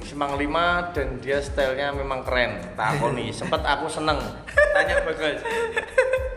Semang 0.00 0.40
5 0.40 0.96
dan 0.96 1.20
dia 1.20 1.36
stylenya 1.44 1.92
memang 1.92 2.24
keren. 2.24 2.56
Takoni, 2.72 3.28
sempet 3.36 3.60
aku 3.60 3.92
seneng. 3.92 4.16
Tanya 4.72 5.04
bagus. 5.04 5.44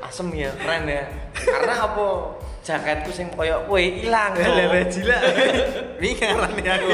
Asem 0.04 0.28
ya, 0.36 0.52
keren 0.60 0.84
ya. 0.84 1.08
Karena 1.32 1.88
apa? 1.88 2.36
Jaketku 2.64 3.12
sing 3.16 3.32
koyok 3.32 3.68
kowe 3.72 3.80
ilang. 3.80 4.36
Lah 4.44 4.84
gila. 4.88 5.20
Wingaran 6.04 6.52
ya 6.60 6.72
aku. 6.76 6.90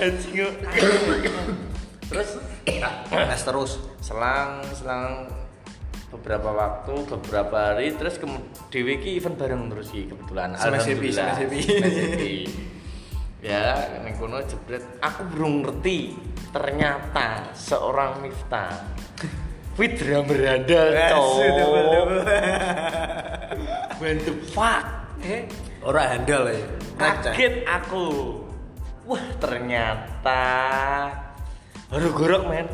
Anjing. 0.00 0.52
Terus 2.08 2.28
Tes 2.64 3.42
terus. 3.44 3.72
selang 4.00 4.64
selang 4.72 5.28
beberapa 6.08 6.48
waktu 6.56 7.04
beberapa 7.04 7.56
hari 7.72 7.92
terus 7.92 8.16
kemudian 8.16 8.48
Dewi 8.72 8.96
ki 8.96 9.20
event 9.20 9.36
bareng 9.36 9.68
terus 9.68 9.92
ki 9.92 10.08
kebetulan. 10.08 10.56
Happy, 10.56 10.64
Alhamdulillah. 10.72 11.34
happy. 11.36 11.62
ya 13.44 13.62
ning 14.02 14.14
kono 14.16 14.40
jebret. 14.42 14.82
Aku 15.04 15.22
belum 15.36 15.62
ngerti 15.62 16.16
ternyata 16.50 17.52
seorang 17.52 18.24
Miftah 18.24 18.72
Widra 19.78 20.26
berada 20.26 20.80
cowok 21.14 22.08
What 24.00 24.18
the 24.26 24.32
fuck 24.50 24.84
eh 25.22 25.46
Ora 25.86 26.18
handal 26.18 26.50
ya. 26.50 26.58
kaget 26.98 27.62
aku. 27.62 28.06
Wah 29.06 29.24
ternyata 29.40 30.44
baru 31.88 32.08
gorok 32.12 32.42
men 32.52 32.66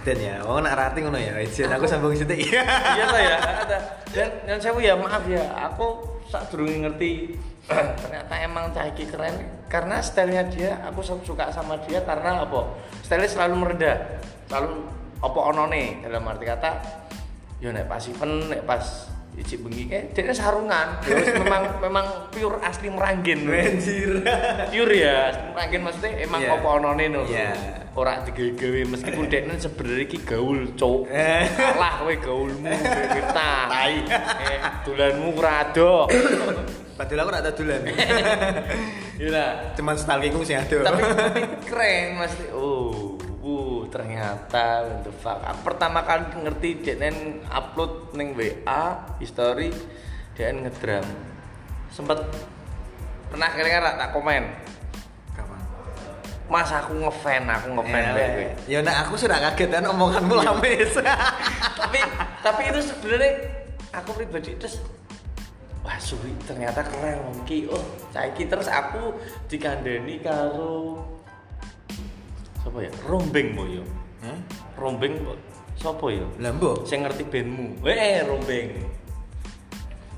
Eden 0.00 0.18
ya. 0.18 0.34
Wong 0.42 0.64
nak 0.64 0.74
rating 0.80 1.08
ngono 1.08 1.20
ya. 1.20 1.36
Izin 1.44 1.68
aku 1.68 1.84
sambung 1.84 2.16
sithik. 2.16 2.40
iya 2.40 3.04
lah 3.04 3.20
ya 3.20 3.36
ada 3.68 3.78
dan 4.10 4.28
dan 4.48 4.56
saya 4.58 4.74
ya 4.80 4.94
maaf 4.96 5.22
ya 5.28 5.44
aku 5.70 6.02
sak 6.26 6.50
durung 6.50 6.70
ngerti 6.86 7.34
ternyata 8.02 8.34
emang 8.42 8.70
cah 8.74 8.86
iki 8.86 9.06
keren 9.06 9.34
karena 9.70 10.02
stylenya 10.02 10.46
dia 10.50 10.70
aku 10.82 11.02
su- 11.02 11.22
suka 11.22 11.50
sama 11.54 11.78
dia 11.86 12.02
karena 12.02 12.42
apa 12.42 12.70
stylenya 13.02 13.30
selalu 13.30 13.54
merendah 13.62 13.96
selalu 14.50 14.86
apa 15.22 15.38
onone 15.38 16.02
dalam 16.02 16.26
arti 16.26 16.44
kata 16.46 16.70
ya 17.62 17.70
nek 17.70 17.86
pas 17.86 18.02
event 18.06 18.50
nek 18.50 18.62
pas 18.66 19.09
iji 19.40 19.56
bengi 19.56 19.84
kayak 19.86 20.04
dia 20.12 20.30
sarungan 20.30 21.00
terus 21.00 21.32
memang 21.34 21.62
memang 21.80 22.06
pure 22.28 22.60
asli 22.60 22.88
meranggen 22.88 23.48
Anjir. 23.48 24.20
pure 24.68 24.94
ya 24.94 25.32
meranggen 25.50 25.80
maksudnya 25.82 26.12
emang 26.20 26.40
Iya. 26.40 26.52
apa 26.54 26.68
onone 26.70 27.04
no 27.06 27.20
Iya. 27.24 27.52
ora 27.90 28.22
digawe 28.22 28.80
meskipun 28.86 29.24
dekne 29.26 29.56
sebenarnya 29.56 30.04
iki 30.04 30.18
gaul 30.20 30.72
cowok 30.72 31.02
Eh. 31.06 31.42
salah 31.50 31.92
kowe 31.98 32.14
gaulmu 32.14 32.70
kita 33.10 33.52
tai 33.66 33.96
eh 34.46 34.58
dolanmu 34.84 35.28
ora 35.34 35.52
ado 35.62 36.06
Padahal 36.92 37.24
aku 37.24 37.30
ora 37.30 37.40
tau 37.40 37.54
dolan. 37.56 37.80
Iya. 39.20 39.72
Cuman 39.72 39.96
stalkingku 39.96 40.44
sing 40.44 40.56
ado. 40.56 40.80
tapi, 40.80 41.00
tapi 41.00 41.40
keren 41.64 42.16
mas 42.16 42.32
oh 42.52 43.16
uh, 43.40 43.88
ternyata 43.88 44.86
the 45.04 45.12
fuck 45.12 45.40
pertama 45.64 46.04
kali 46.04 46.28
ngerti 46.44 46.68
dekne 46.84 47.40
upload 47.48 48.14
ning 48.14 48.36
WA 48.36 49.16
history 49.18 49.72
dekne 50.36 50.68
ngedram 50.68 51.04
sempet 51.90 52.20
pernah 53.32 53.48
kira-kira 53.52 53.98
tak 53.98 54.10
komen 54.14 54.44
Kapan? 55.30 55.60
Mas 56.50 56.66
aku 56.74 56.98
ngefan, 56.98 57.46
aku 57.46 57.78
ngefan 57.78 58.02
Eh, 58.02 58.10
mbek 58.10 58.26
kowe. 58.34 58.46
Ya 58.66 58.78
nak 58.82 59.06
aku 59.06 59.14
sudah 59.14 59.38
kaget 59.38 59.70
kan 59.70 59.86
omonganmu 59.86 60.34
lamis. 60.34 60.98
tapi 61.80 62.00
tapi 62.42 62.62
itu 62.74 62.80
sebenarnya 62.82 63.30
aku 63.94 64.10
pribadi 64.18 64.58
terus 64.58 64.82
wah 65.82 65.98
suwi 65.98 66.30
ternyata 66.46 66.84
keren 66.86 67.42
Ki 67.48 67.66
oh 67.70 67.82
saiki 68.14 68.46
terus 68.46 68.68
aku 68.70 69.16
dikandani 69.50 70.20
karo 70.22 71.02
Siapa 72.60 72.78
ya? 72.84 72.90
Rombeng 73.08 73.48
mo 73.56 73.64
yo. 73.64 73.84
Hah? 74.20 74.36
Rombeng 74.76 75.16
siapa 75.80 76.06
ya? 76.12 76.26
Lah 76.44 76.52
mbok. 76.52 76.84
Saya 76.84 77.08
ngerti 77.08 77.24
bandmu. 77.24 77.80
Eh, 77.88 78.20
Rombeng. 78.28 78.68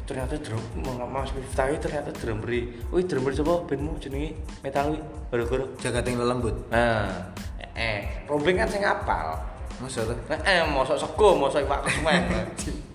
Ternyata 0.02 0.34
drum 0.42 0.60
Mas 1.08 1.30
Miftah 1.32 1.70
ternyata 1.78 2.10
drummer. 2.10 2.50
Wih, 2.90 3.04
drummer 3.06 3.32
coba 3.38 3.62
bandmu 3.70 3.94
jenenge 4.02 4.34
Metalwi. 4.66 4.98
Gara-gara. 5.30 5.64
Jagating 5.78 6.18
lembut. 6.18 6.56
Nah, 6.68 7.30
eh, 7.62 7.70
eh, 7.78 8.00
Rombeng 8.26 8.58
kan 8.58 8.68
sing 8.68 8.82
apal. 8.82 9.38
Masa 9.78 10.02
tuh? 10.02 10.18
Nah, 10.26 10.38
eh, 10.42 10.66
mosok 10.66 10.98
sego, 10.98 11.38
mosok 11.38 11.62
iwak 11.62 11.86
kesuwen. 11.86 12.22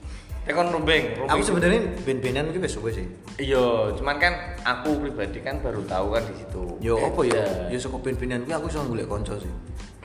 Tekon 0.47 0.71
Rombeng. 0.71 1.05
Rombeng 1.19 1.31
Aku 1.35 1.43
sebenarnya 1.43 1.83
band-bandan 2.07 2.47
itu 2.55 2.59
wis 2.63 2.71
suwe 2.71 2.89
sih. 2.95 3.03
Iya, 3.35 3.91
cuman 3.99 4.15
kan 4.15 4.31
aku 4.63 4.95
pribadi 5.03 5.43
kan 5.43 5.59
baru 5.59 5.83
tahu 5.83 6.15
kan 6.15 6.23
di 6.23 6.39
situ. 6.39 6.63
Yo 6.79 6.95
apa 7.03 7.21
ya? 7.27 7.43
Yo 7.67 7.75
saka 7.75 7.99
band-bandan 7.99 8.47
kuwi 8.47 8.55
aku 8.55 8.65
iso 8.71 8.79
golek 8.87 9.11
kanca 9.11 9.35
sih. 9.35 9.51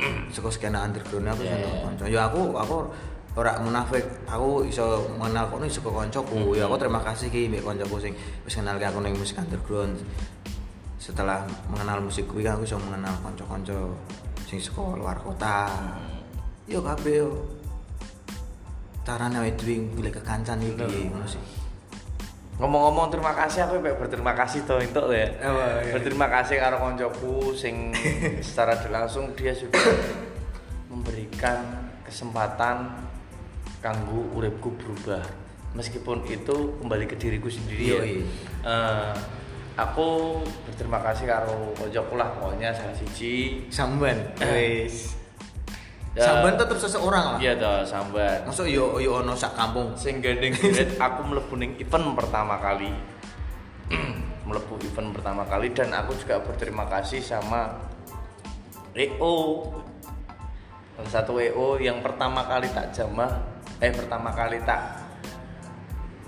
Saka 0.35 0.51
skena 0.51 0.83
underground 0.83 1.31
aku 1.31 1.47
iso 1.47 1.55
Yeah. 1.55 1.63
golek 1.63 1.83
kanca. 1.87 2.05
Yo 2.11 2.19
aku 2.19 2.41
aku 2.59 2.77
ora 3.39 3.55
munafik. 3.63 4.03
Aku 4.27 4.67
iso 4.67 5.07
mengenal 5.15 5.47
kono 5.47 5.71
saka 5.71 5.91
kancaku. 5.95 6.59
Ya 6.59 6.67
aku 6.67 6.75
terima 6.75 6.99
kasih 7.07 7.31
ki 7.31 7.47
mbek 7.47 7.63
kancaku 7.63 8.03
sing 8.03 8.13
wis 8.43 8.59
kenal 8.59 8.75
aku 8.75 8.99
ning 8.99 9.15
musik 9.15 9.39
underground. 9.39 9.95
Setelah 10.99 11.47
mengenal 11.71 12.03
musik 12.03 12.27
kuwi 12.27 12.43
kan 12.43 12.59
aku 12.59 12.67
iso 12.67 12.83
mengenal 12.83 13.15
kanca-kanca 13.23 13.79
sing 14.51 14.59
saka 14.59 14.99
luar 14.99 15.15
kota. 15.23 15.71
Yo 16.67 16.83
kabeh 16.83 17.23
yo. 17.23 17.62
Carane 19.03 19.35
awake 19.43 19.59
dhewe 19.59 19.91
golek 19.99 20.15
kekancan 20.23 20.63
iki 20.63 20.79
Bener. 20.79 21.11
ngono 21.11 21.27
sih. 21.27 21.43
Ngomong-ngomong 22.63 23.11
terima 23.11 23.35
kasih 23.35 23.67
aku 23.67 23.83
pengen 23.83 23.99
berterima 23.99 24.33
kasih 24.39 24.63
to 24.63 24.79
entuk 24.79 25.11
ya. 25.11 25.27
Apa, 25.43 25.83
iya. 25.83 25.93
Berterima 25.99 26.31
kasih 26.31 26.63
karo 26.63 26.77
koncoku 26.79 27.51
sing 27.59 27.91
secara 28.47 28.79
langsung 28.87 29.35
dia 29.35 29.51
sudah 29.51 29.83
memberikan 30.87 31.91
kesempatan 32.07 33.03
kanggo 33.83 34.31
uripku 34.39 34.71
berubah. 34.79 35.27
Meskipun 35.75 36.23
itu 36.31 36.79
kembali 36.79 37.11
ke 37.11 37.19
diriku 37.19 37.51
sendiri 37.51 37.85
ya. 37.89 38.03
Eh, 38.63 39.13
aku 39.75 40.39
berterima 40.69 41.03
kasih 41.03 41.27
karo 41.27 41.75
koncoku 41.75 42.15
lah 42.15 42.31
pokoknya 42.39 42.71
salah 42.71 42.95
siji. 42.95 43.67
Wis. 44.55 45.22
Ya. 46.13 46.29
Samban 46.29 46.61
tetep 46.61 46.77
seseorang 46.77 47.25
lah. 47.25 47.39
Iya 47.41 47.57
toh, 47.57 47.89
sambat. 47.89 48.45
Masuk 48.45 48.69
yo 48.69 49.01
yo 49.01 49.25
ono 49.25 49.33
sak 49.33 49.57
kampung. 49.57 49.97
sing 49.97 50.21
gandeng 50.21 50.53
aku 51.09 51.21
mlebu 51.25 51.55
ning 51.57 51.73
event 51.81 52.13
pertama 52.13 52.61
kali 52.61 52.93
mlebu 54.49 54.75
event 54.85 55.09
pertama 55.17 55.49
kali 55.49 55.73
dan 55.73 55.89
aku 55.97 56.13
juga 56.21 56.43
berterima 56.45 56.85
kasih 56.91 57.25
sama 57.25 57.81
EO 58.93 59.65
salah 60.93 61.13
satu 61.13 61.41
EO 61.41 61.81
yang 61.81 62.05
pertama 62.05 62.45
kali 62.45 62.69
tak 62.69 62.93
jamah 62.93 63.33
eh 63.81 63.89
pertama 63.89 64.29
kali 64.37 64.61
tak 64.69 65.01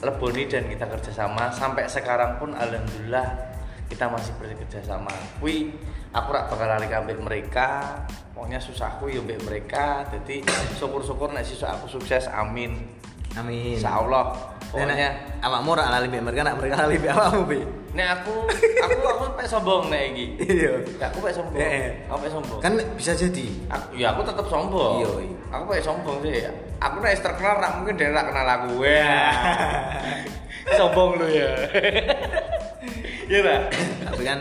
leboni 0.01 0.49
dan 0.49 0.65
kita 0.69 0.89
kerjasama 0.89 1.53
sampai 1.53 1.85
sekarang 1.89 2.41
pun 2.41 2.57
alhamdulillah 2.57 3.54
kita 3.91 4.09
masih 4.09 4.33
bekerja 4.41 4.81
sama. 4.85 5.13
Kui 5.39 5.73
aku 6.11 6.29
rak 6.33 6.51
bakal 6.53 6.67
lari 6.69 6.89
ambek 6.89 7.19
mereka. 7.21 8.01
Pokoknya 8.35 8.59
susahku 8.59 9.11
ya 9.11 9.23
ambek 9.23 9.41
mereka. 9.47 10.05
Jadi 10.11 10.43
syukur-syukur 10.79 11.31
nek 11.33 11.47
sesuk 11.47 11.69
aku 11.69 11.87
sukses 11.87 12.27
amin. 12.31 12.75
Amin. 13.35 13.75
Insya 13.75 13.99
Allah 13.99 14.55
Pokoknya 14.75 15.11
awakmu 15.39 15.79
lali 15.79 16.11
mbek 16.11 16.23
mereka, 16.27 16.43
nak 16.43 16.59
mereka 16.59 16.83
lali 16.83 16.99
mbek 16.99 17.15
awakmu, 17.15 17.47
Bi. 17.47 17.63
nek 17.95 18.09
aku 18.11 18.51
aku 18.83 19.07
aku 19.07 19.25
pek 19.39 19.47
sombong 19.47 19.87
nek 19.87 20.03
iki. 20.11 20.27
Iya. 20.51 20.83
Ya, 20.99 21.07
aku 21.15 21.23
pek 21.23 21.31
sombong. 21.31 21.63
Aku 22.11 22.19
pek 22.19 22.33
sombong. 22.35 22.59
Kan 22.59 22.73
bisa 22.99 23.15
jadi. 23.15 23.47
aku, 23.71 23.87
ya 23.95 24.11
aku 24.11 24.27
tetap 24.27 24.47
sombong. 24.51 24.99
Iya, 24.99 25.11
iya. 25.31 25.37
aku 25.55 25.63
pek 25.71 25.79
sombong 25.79 26.17
sih. 26.27 26.43
Aku 26.83 26.97
nek 26.99 27.23
terkenal 27.23 27.63
rak 27.63 27.73
mungkin 27.79 27.95
dia 27.95 28.11
rak 28.11 28.25
kenal 28.35 28.49
aku. 28.51 28.83
Wah. 28.83 29.31
sombong 30.79 31.21
lu 31.21 31.27
ya 31.29 31.53
iya 33.27 33.41
tak 33.41 33.61
Tapi 34.05 34.23
kan 34.23 34.39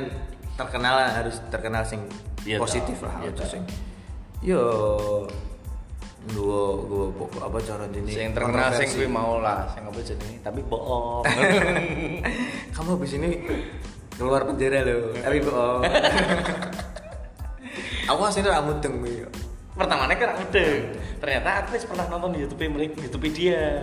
terkenal 0.53 0.93
lah, 0.95 1.09
harus 1.13 1.35
terkenal 1.47 1.83
sing 1.83 2.01
Iya, 2.43 2.57
positif 2.57 2.97
toh. 2.97 3.07
lah, 3.07 3.23
ojo 3.23 3.33
toh. 3.33 3.47
sing 3.47 3.63
yo 4.39 4.63
gua 6.25 6.61
gua 6.81 7.05
pokok 7.13 7.41
apa 7.41 7.57
cara 7.59 7.85
ini 7.89 8.09
sing 8.09 8.31
terkenal 8.31 8.69
sing 8.71 8.87
kuwi 8.89 9.07
mau 9.07 9.39
lah 9.39 9.67
sing 9.69 9.83
apa 9.83 9.97
jenenge? 9.97 10.37
Tapi 10.39 10.61
bohong. 10.61 11.23
Kamu 12.75 12.95
habis 12.95 13.13
ini 13.13 13.43
keluar 14.13 14.43
penjara 14.43 14.83
loh 14.83 15.15
tapi 15.15 15.39
bohong. 15.39 15.81
Aku 18.05 18.21
aslinya 18.21 18.51
ora 18.51 18.61
mudeng 18.61 18.99
kuwi 18.99 19.23
yo. 19.73 19.79
pertamanya 19.81 20.15
kan 20.15 20.29
mudeng 20.37 20.81
ternyata 21.17 21.49
aku 21.65 21.69
pernah 21.89 22.05
nonton 22.07 22.29
di 22.37 22.39
YouTube 22.45 22.61
mereka 22.69 23.01
YouTube 23.01 23.27
dia 23.33 23.81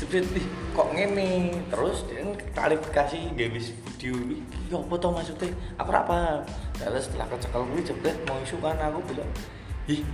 ih, 0.00 0.46
kok 0.72 0.88
ngene 0.92 1.32
terus 1.68 2.04
dia 2.08 2.20
klarifikasi 2.52 3.16
gak 3.32 3.50
bisa 3.52 3.72
video 3.84 4.16
"Ih, 4.32 4.40
ya 4.68 4.76
apa 4.76 4.94
tau 4.96 5.12
maksudnya 5.12 5.48
aku 5.76 5.88
paham 5.92 6.40
terus 6.76 7.08
setelah 7.08 7.26
kecekel 7.28 7.62
gue 7.68 7.80
jebret 7.84 8.16
mau 8.24 8.36
isu 8.40 8.56
kan 8.60 8.76
aku 8.80 9.00
bilang 9.08 9.30
ih 9.88 10.04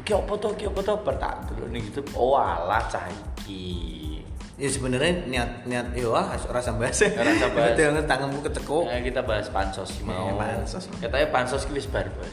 Ki 0.00 0.16
apa 0.16 0.32
to, 0.32 0.48
ki 0.56 0.64
apa 0.64 0.80
to, 0.80 0.96
bertak 1.04 1.44
dulu 1.44 1.68
nih 1.70 1.84
YouTube. 1.84 2.08
Oh 2.16 2.32
alah 2.32 2.80
cah 2.88 3.04
iki. 3.04 4.24
ya 4.56 4.64
sebenarnya 4.64 5.28
niat 5.28 5.50
niat 5.68 5.86
yo 5.92 6.16
ah 6.16 6.24
rasa 6.48 6.72
bahasa 6.72 7.04
Rasa 7.12 7.46
bahas. 7.52 7.76
dengan 7.76 8.00
tanganmu 8.10 8.40
ketekuk 8.40 8.88
Nah, 8.88 8.96
kita 9.04 9.20
bahas 9.20 9.52
pansos 9.52 9.92
sih 9.92 10.02
mau. 10.02 10.32
Eh, 10.32 10.36
pansos. 10.40 10.88
Katanya 10.98 11.28
pansos 11.28 11.68
ki 11.68 11.76
wis 11.76 11.84
bar, 11.84 12.08
Bos. 12.16 12.32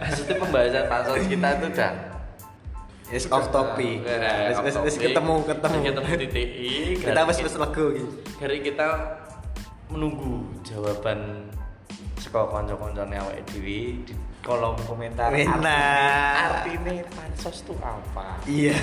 Maksudnya 0.00 0.36
pembahasan 0.40 0.84
pansos 0.88 1.24
kita 1.28 1.48
itu 1.58 1.66
udah 1.72 1.92
Yes, 3.12 3.28
off 3.28 3.52
topic. 3.52 4.08
Nah, 4.08 4.56
Wis 4.64 4.72
wis 4.88 4.96
ketemu 4.96 5.44
ketemu. 5.44 5.76
Ketemu 5.84 6.08
titik 6.16 6.48
Kita 7.04 7.20
wis 7.28 7.38
wis 7.44 7.54
lego 7.60 7.92
iki. 7.92 8.04
Hari 8.40 8.58
kita 8.64 8.88
menunggu 9.92 10.48
jawaban 10.64 11.44
saka 12.16 12.48
kanca-kancane 12.48 13.20
awake 13.20 13.44
dhewe 13.52 14.00
di 14.08 14.14
kolom 14.40 14.80
komentar. 14.88 15.28
Benar. 15.28 16.64
Artinya 16.64 17.04
pansos 17.12 17.60
itu 17.60 17.74
apa? 17.84 18.40
Iya. 18.48 18.80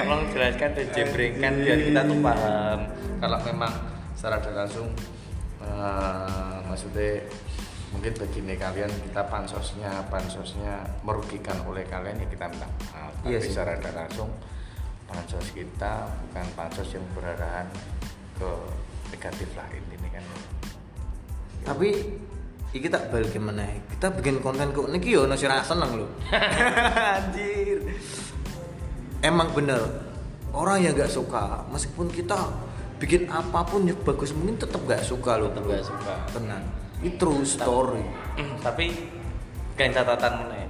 Tolong 0.00 0.24
jelaskan 0.32 0.70
dan 0.72 0.86
jembrengkan 0.96 1.52
biar 1.60 1.78
kita 1.92 2.00
tuh 2.08 2.18
paham. 2.24 2.78
Kalau 3.20 3.38
memang 3.44 3.72
secara 4.16 4.40
langsung 4.48 4.88
eh, 5.60 6.54
maksudnya 6.64 7.20
mungkin 7.88 8.12
begini 8.14 8.54
kalian 8.60 8.92
kita 9.08 9.22
pansosnya 9.32 10.04
pansosnya 10.12 10.84
merugikan 11.02 11.56
oleh 11.64 11.84
kalian 11.88 12.20
ya 12.20 12.26
kita 12.28 12.44
minta 12.52 12.68
maaf. 12.92 13.12
Tapi 13.24 13.32
Iya 13.32 13.38
sih. 13.40 13.52
secara 13.52 13.80
tidak 13.80 13.94
langsung 13.96 14.30
pansos 15.08 15.48
kita 15.56 16.04
bukan 16.04 16.46
pansos 16.52 16.88
yang 16.92 17.04
berarahan 17.16 17.64
ke 18.36 18.50
negatif 19.16 19.48
lah 19.56 19.64
intinya 19.72 20.20
kan. 20.20 20.24
Tapi 21.64 21.88
iki 22.76 22.88
tak 22.92 23.08
balik 23.08 23.32
mana? 23.40 23.64
Kita 23.96 24.12
bikin 24.12 24.44
konten 24.44 24.68
kok 24.76 24.92
niki 24.92 25.16
yo 25.16 25.24
nasi 25.24 25.48
rasa 25.48 25.72
seneng 25.72 26.04
lho. 26.04 26.06
Anjir. 27.16 27.88
Emang 29.24 29.48
bener 29.56 29.80
orang 30.52 30.84
yang 30.84 30.92
gak 30.96 31.10
suka 31.10 31.64
meskipun 31.72 32.08
kita 32.12 32.36
bikin 32.98 33.30
apa 33.30 33.62
pun 33.66 33.86
yang 33.86 33.98
bagus 34.02 34.34
mungkin 34.34 34.58
tetap 34.58 34.82
gak 34.88 35.02
suka 35.06 35.38
gak 35.38 35.84
suka. 35.86 36.14
tenang 36.34 36.64
ini 37.02 37.10
true 37.18 37.46
story. 37.46 38.02
Tapi 38.62 38.86
kayak 39.78 39.94
catatan 39.94 40.46
meneh. 40.46 40.66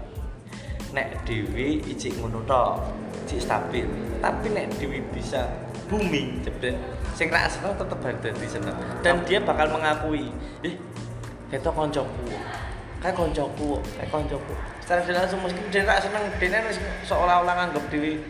Nek 0.92 1.24
Dewi 1.28 1.84
ijik 1.84 2.16
ngono 2.20 2.44
tok 2.48 2.84
ijik 3.28 3.40
stabil. 3.44 3.84
Tapi 4.20 4.46
nek 4.52 4.72
Dewi 4.76 5.04
bisa 5.12 5.44
booming 5.88 6.44
jebret 6.44 6.76
sing 7.16 7.32
ra 7.34 7.48
seneng 7.50 7.74
tetep 7.74 7.98
balik 7.98 8.18
dadi 8.22 8.46
seneng. 8.46 8.76
Dan 9.02 9.24
dia 9.24 9.40
bakal 9.42 9.72
mengakui 9.72 10.28
eh 10.64 10.74
ketok 11.50 11.74
koncoku. 11.74 12.28
Kayak 12.98 13.14
koncoku 13.16 13.80
kayak 13.96 14.10
koncoku. 14.10 14.54
Secara 14.84 15.00
tidak 15.04 15.26
langsung 15.26 15.40
mungkin 15.44 15.64
dia 15.72 15.82
ra 15.84 15.96
seneng 16.00 16.24
dia 16.40 16.60
seolah-olah 17.04 17.54
nganggep 17.56 17.84
Dewi 17.92 18.20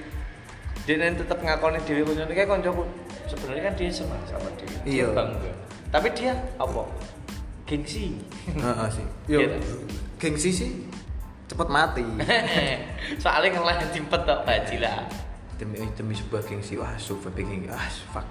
dia 0.88 0.96
tetep 1.12 1.38
ngakoni 1.42 1.78
Dewi 1.84 2.03
koncoku 2.07 2.30
kayak 2.32 2.51
koncoku. 2.51 2.82
Sebenarnya 3.28 3.62
kan 3.70 3.74
dia 3.76 3.90
senang 3.92 4.22
sama 4.24 4.49
Dewi 4.57 4.76
Iya. 4.88 5.12
tapi 5.88 6.09
dia 6.12 6.36
apa 6.61 6.84
gengsi 7.68 8.16
Heeh 8.48 8.88
sih. 8.88 9.06
Yo 9.28 9.38
Iya. 9.44 9.60
gengsi 10.16 10.50
sih 10.50 10.70
cepet 11.48 11.68
mati. 11.68 12.04
Soalnya 13.22 13.60
ngelah 13.60 13.76
timpet 13.92 14.20
tok 14.24 14.40
baji 14.48 14.80
lah. 14.80 15.04
Demi 15.60 15.78
demi 15.92 16.16
sebuah 16.16 16.40
gengsi 16.48 16.80
wah 16.80 16.96
super 16.96 17.28
gengsi 17.36 17.68
ah 17.68 17.84
fuck. 18.10 18.24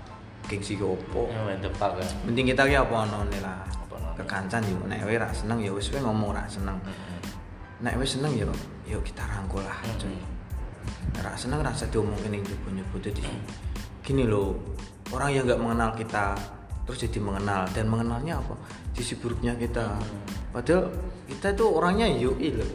Gengsi 0.49 0.73
ke 0.75 0.85
opo? 0.85 1.29
Mantep 1.29 1.71
banget 1.77 2.09
penting 2.25 2.49
kita 2.49 2.65
ki 2.65 2.75
apa 2.75 3.05
none 3.05 3.38
lah? 3.39 3.61
Kekancan 4.17 4.65
yo. 4.65 4.81
Nek 4.89 5.05
wae 5.05 5.21
ra 5.21 5.29
seneng 5.29 5.61
ya 5.61 5.69
wis 5.69 5.93
ngomong 5.93 6.33
ra 6.33 6.43
seneng. 6.49 6.81
Nek 7.85 7.93
wis 8.01 8.17
seneng 8.17 8.33
ya 8.33 8.49
yuk 8.88 9.03
kita 9.03 9.21
rangkul 9.27 9.59
lah 9.61 9.75
cuy 9.99 10.15
ra 11.19 11.35
seneng 11.35 11.59
rasa 11.59 11.83
diomongin 11.91 12.39
yang 12.39 12.43
nyebut-nyebut 12.47 13.11
jadi 13.11 13.23
gini 13.99 14.23
loh 14.23 14.55
orang 15.11 15.35
yang 15.35 15.43
nggak 15.43 15.59
mengenal 15.59 15.91
kita 15.99 16.39
terus 16.88 17.03
jadi 17.03 17.19
mengenal 17.19 17.67
dan 17.75 17.85
mengenalnya 17.85 18.39
apa 18.39 18.55
sisi 18.95 19.19
buruknya 19.19 19.53
kita 19.53 19.99
padahal 20.49 20.88
kita 21.27 21.51
tuh 21.51 21.75
orangnya 21.75 22.07
yoi 22.07 22.55
loh. 22.55 22.71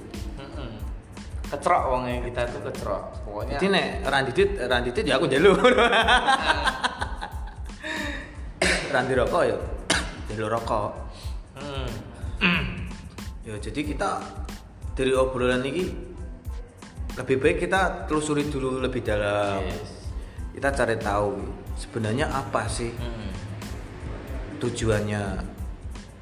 Kecerok 1.49 1.83
wongnya 1.85 2.21
kita 2.25 2.49
tuh 2.49 2.61
kecerok. 2.65 3.05
Pokoknya 3.25 3.57
jadi 3.57 3.67
nek 3.69 3.87
randidit 4.07 4.51
randidit 4.63 5.05
ya 5.05 5.17
aku 5.17 5.29
jalur 5.29 5.57
randi 8.93 9.15
rokok 9.17 9.43
ya 9.45 9.57
jalur 10.31 10.51
rokok 10.53 10.91
Hmm. 12.43 12.89
ya 13.47 13.55
jadi 13.55 13.81
kita 13.87 14.19
dari 14.93 15.15
obrolan 15.15 15.63
ini 15.63 15.85
lebih 17.15 17.37
baik 17.39 17.63
kita 17.63 18.09
telusuri 18.09 18.49
dulu 18.49 18.83
lebih 18.83 18.99
dalam 19.01 19.63
Yes. 19.63 20.11
kita 20.53 20.69
cari 20.75 20.97
tahu 20.99 21.39
sebenarnya 21.77 22.27
apa 22.29 22.67
sih 22.67 22.91
Hmm. 22.93 23.32
Tujuannya 24.63 25.23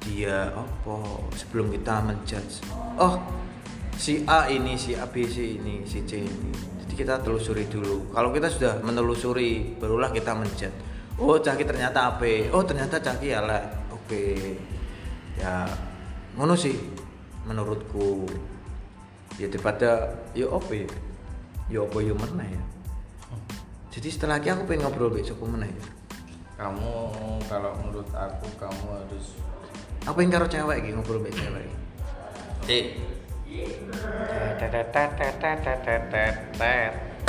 dia 0.01 0.49
apa 0.49 0.95
sebelum 1.37 1.69
kita 1.69 2.01
menjudge? 2.01 2.65
Oh 2.97 3.21
si 3.93 4.25
A 4.25 4.49
ini 4.49 4.73
si 4.73 4.97
A 4.97 5.05
B 5.05 5.21
C 5.29 5.61
ini 5.61 5.85
si 5.85 6.01
C 6.09 6.25
ini. 6.25 6.49
Jadi 6.81 6.93
kita 6.97 7.21
telusuri 7.21 7.69
dulu. 7.69 8.09
Kalau 8.09 8.33
kita 8.33 8.49
sudah 8.49 8.73
menelusuri 8.81 9.77
barulah 9.77 10.09
kita 10.09 10.33
menjudge. 10.33 10.73
Oh 11.21 11.37
caki 11.37 11.61
ternyata 11.69 12.17
AB 12.17 12.49
oh 12.49 12.65
ternyata 12.65 12.97
caki 12.97 13.29
ala 13.29 13.61
oke. 13.93 14.25
Ya 15.37 15.69
ngono 16.33 16.57
sih 16.57 16.73
menurutku. 17.45 18.25
Ya 19.37 19.45
daripada 19.53 20.17
yo 20.33 20.57
apa 20.57 20.73
ya? 20.73 20.89
Yo 21.69 21.85
apa 21.85 22.01
yo 22.01 22.17
mana 22.17 22.41
ya? 22.49 22.61
Jadi 23.93 24.09
setelah 24.09 24.41
ini 24.41 24.49
aku 24.49 24.65
pengen 24.65 24.89
ngobrol 24.89 25.13
besok 25.13 25.45
mana 25.45 25.69
ya 25.69 26.00
Kamu 26.61 26.93
kalau 27.49 27.73
menurut 27.81 28.05
aku 28.13 28.45
kamu 28.61 28.85
harus 28.93 29.33
aku 30.05 30.13
pengen 30.21 30.37
karo 30.37 30.45
cewek 30.45 30.85
gitu 30.85 30.93
ngobrol 31.01 31.25
besok 31.25 31.49
cewek 31.49 31.65
Cik. 32.69 32.85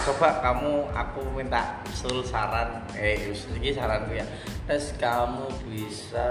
Coba 0.02 0.28
kamu 0.44 0.84
aku 0.92 1.20
minta 1.32 1.80
usul 1.88 2.20
saran 2.20 2.84
eh 2.92 3.32
usul 3.32 3.56
ini 3.56 3.72
saranku 3.72 4.12
ya. 4.12 4.26
Terus 4.68 4.92
kamu 5.00 5.48
bisa 5.64 6.28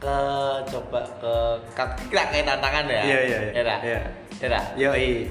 ke 0.00 0.18
coba 0.74 1.00
ke 1.20 1.34
kita 1.70 2.22
kayak 2.34 2.46
tantangan 2.50 2.84
ya. 2.90 3.02
Iya, 3.04 3.18
iya, 3.20 3.20
iya. 3.22 3.38
Ya? 3.62 3.76
Iya. 3.78 4.00
Ya 4.40 4.48
dah? 4.48 4.64
yo 4.74 4.90
i 4.96 5.30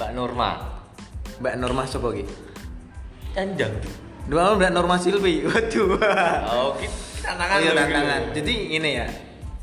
Mbak 0.00 0.10
Nurma. 0.16 0.75
Mbak 1.38 1.54
Norma 1.60 1.82
siapa 1.84 2.08
gitu 2.14 2.34
Kanjang. 3.36 3.72
dua 4.26 4.56
mbak 4.56 4.70
Norma 4.72 4.96
Silvi 4.96 5.42
waduh. 5.48 5.88
Oh, 6.48 6.72
kita 6.80 6.96
tantangan 7.26 7.56
iya 7.60 7.72
tantangan. 7.74 8.20
gitu. 8.30 8.32
jadi 8.40 8.54
ini 8.80 8.90
ya 8.96 9.06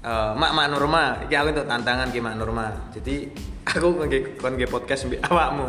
eh, 0.04 0.32
mak 0.38 0.52
mak 0.54 0.68
Norma 0.70 1.04
iki 1.26 1.34
aku 1.34 1.48
untuk 1.56 1.68
tantangan 1.68 2.08
ki 2.14 2.20
mak 2.22 2.36
Norma 2.38 2.66
jadi 2.94 3.16
aku 3.74 3.88
nge 4.06 4.20
kon 4.38 4.54
podcast 4.70 5.08
mbek 5.08 5.24
awakmu. 5.26 5.66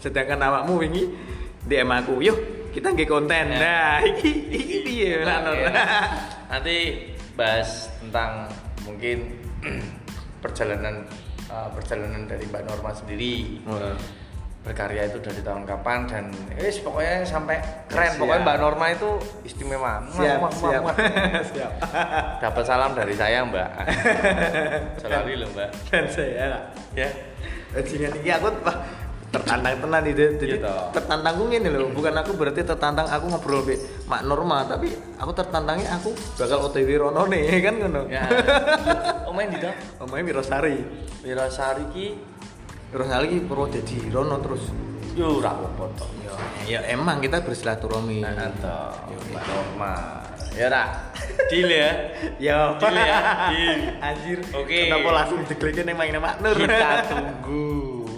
Sedangkan 0.00 0.40
awakmu 0.40 0.80
wingi 0.80 1.04
DM 1.64 1.88
aku 1.92 2.18
yuk 2.20 2.38
kita 2.74 2.92
nge 2.92 3.06
konten. 3.06 3.46
Nah 3.56 4.02
iki 4.10 4.30
iki 4.50 4.76
piye 4.84 5.24
mak 5.24 5.38
Oke. 5.40 5.46
Norma 5.46 5.70
Nanti 6.50 6.76
bahas 7.38 7.88
tentang 8.02 8.50
mungkin 8.84 9.38
perjalanan 10.42 11.06
uh, 11.48 11.68
perjalanan 11.72 12.26
dari 12.26 12.44
Mbak 12.48 12.62
Norma 12.66 12.90
sendiri. 12.92 13.62
Berkarya 14.60 15.08
itu 15.08 15.18
dari 15.24 15.40
tahun 15.40 15.64
kapan 15.64 16.04
dan 16.04 16.24
eh 16.60 16.68
pokoknya 16.84 17.24
sampai 17.24 17.56
keren 17.88 18.12
Siap. 18.12 18.20
pokoknya 18.20 18.40
Mbak 18.44 18.56
Norma 18.60 18.86
itu 18.92 19.10
istimewa 19.40 20.04
siap 20.12 20.36
Muah, 20.36 20.52
siap 20.52 20.82
muah. 20.84 20.96
siap 21.56 21.72
dapat 22.44 22.64
salam 22.68 22.92
dari 22.92 23.16
saya 23.16 23.40
Mbak 23.48 23.68
Salari 25.00 25.34
loh 25.40 25.48
Mbak 25.56 25.68
dan 25.88 26.04
saya 26.12 26.68
ya 26.92 27.08
Bajingan 27.70 28.18
iki 28.18 28.30
aku 28.34 28.50
tertantang 29.30 29.78
tenan 29.78 30.02
itu. 30.10 30.26
Jadi 30.42 30.58
toh. 30.58 30.90
tertantangku 30.90 31.46
ngene 31.46 31.70
lho, 31.70 31.86
bukan 31.94 32.14
aku 32.18 32.34
berarti 32.34 32.66
tertantang 32.66 33.06
aku 33.06 33.30
ngobrol 33.30 33.62
mbek 33.62 33.78
mak 34.10 34.26
norma, 34.26 34.66
tapi 34.66 34.90
aku 35.22 35.30
tertantangnya 35.30 35.86
aku 35.94 36.10
bakal 36.34 36.66
OTW 36.66 36.98
rono 36.98 37.30
nih 37.30 37.46
kan 37.66 37.74
ngono. 37.78 38.10
ya 38.10 38.26
omain 39.30 39.54
di 39.54 39.62
dong 39.62 39.76
Omae 40.02 40.26
Wirosari. 40.26 40.76
Wirasari 41.22 41.84
ki 41.94 42.06
Wirosari 42.90 43.26
iki 43.30 43.40
Purwodadi 43.46 43.96
rono 44.10 44.36
terus. 44.42 44.64
yo 45.10 45.42
ora 45.42 45.50
apa-apa 45.50 45.84
toh. 45.98 46.10
Ya, 46.70 46.78
ya 46.78 46.94
emang 46.94 47.18
kita 47.18 47.42
bersilaturahmi. 47.42 48.22
Nah, 48.22 48.50
toh, 48.62 48.94
Mbak 49.30 49.42
Norma 49.42 49.94
ya 50.50 50.66
ora 50.66 50.84
deal 51.46 51.70
ya 51.70 51.90
Ya, 52.38 52.58
Deal 52.78 52.94
ya, 52.94 53.18
deal. 53.54 53.74
Anjir. 54.02 54.38
Oke. 54.54 54.90
Kenapa 54.90 55.10
langsung 55.12 55.42
digelekin 55.46 55.86
yang 55.86 55.98
main 55.98 56.14
Mak 56.14 56.36
Nur? 56.42 56.56
kita 56.58 56.90
tunggu 57.06 57.66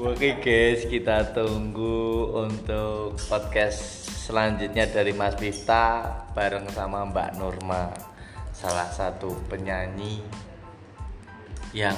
oke 0.02 0.28
guys 0.40 0.80
kita 0.84 1.30
tunggu 1.30 1.98
untuk 2.34 3.14
podcast 3.30 3.78
selanjutnya 4.26 4.88
dari 4.88 5.12
Mas 5.12 5.36
Bifta 5.36 6.02
bareng 6.32 6.66
sama 6.72 7.06
Mbak 7.08 7.38
Norma 7.38 7.92
salah 8.50 8.88
satu 8.88 9.32
penyanyi 9.48 10.20
yang 11.72 11.96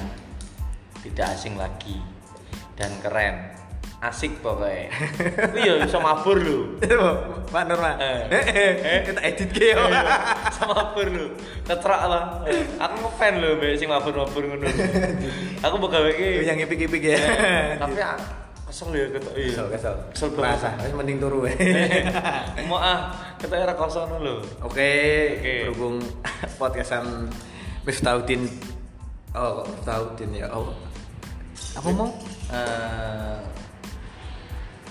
tidak 1.03 1.35
asing 1.35 1.57
lagi 1.57 1.99
dan 2.75 2.91
keren 3.01 3.35
asik 4.01 4.37
pokoknya 4.45 4.93
iya 5.65 5.81
bisa 5.81 5.97
mabur 5.97 6.37
lu 6.37 6.77
Mak 7.49 7.65
Norma. 7.71 7.95
Eh. 7.97 8.21
Eh, 8.35 8.99
kita 9.07 9.21
edit 9.23 9.49
ke 9.49 9.73
yo. 9.73 9.81
sama 10.53 10.75
mabur 10.77 11.07
lu 11.09 11.27
keterak 11.65 12.03
lah 12.05 12.43
aku 12.77 12.95
ngefan 13.01 13.41
lu 13.41 13.57
mbak 13.57 13.79
sing 13.79 13.89
mabur-mabur 13.89 14.43
ngono 14.45 14.67
aku 15.63 15.75
mau 15.79 15.89
gawe 15.89 16.11
iki 16.11 16.45
Yang 16.45 16.69
ipik-ipik 16.69 17.03
ya. 17.07 17.19
tapi 17.79 17.97
ah, 18.03 18.19
kesel 18.67 18.93
ya 18.93 19.07
ketok 19.09 19.33
iya 19.39 19.49
Kesel, 19.55 19.67
kesel. 19.73 19.95
kesel 20.13 20.29
banget 20.35 20.69
wis 20.83 20.93
mending 20.93 21.19
turu. 21.23 21.39
mau 22.67 22.77
ah 22.77 23.15
ketok 23.39 23.57
era 23.57 23.73
kosong 23.73 24.21
lho 24.21 24.43
Oke, 24.61 24.91
berhubung 25.65 26.03
podcastan 26.61 27.31
Miftahudin 27.87 28.45
Oh, 29.33 29.65
Miftahudin 29.65 30.31
ya. 30.35 30.47
Oh. 30.53 30.71
Apa 31.75 31.89
mau? 31.91 32.11
Eh, 32.49 33.37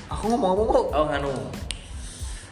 Aku 0.09 0.29
ngomong 0.29 0.53
apa 0.53 0.61
mau? 0.63 0.83
oh 0.93 1.05
nganu 1.09 1.31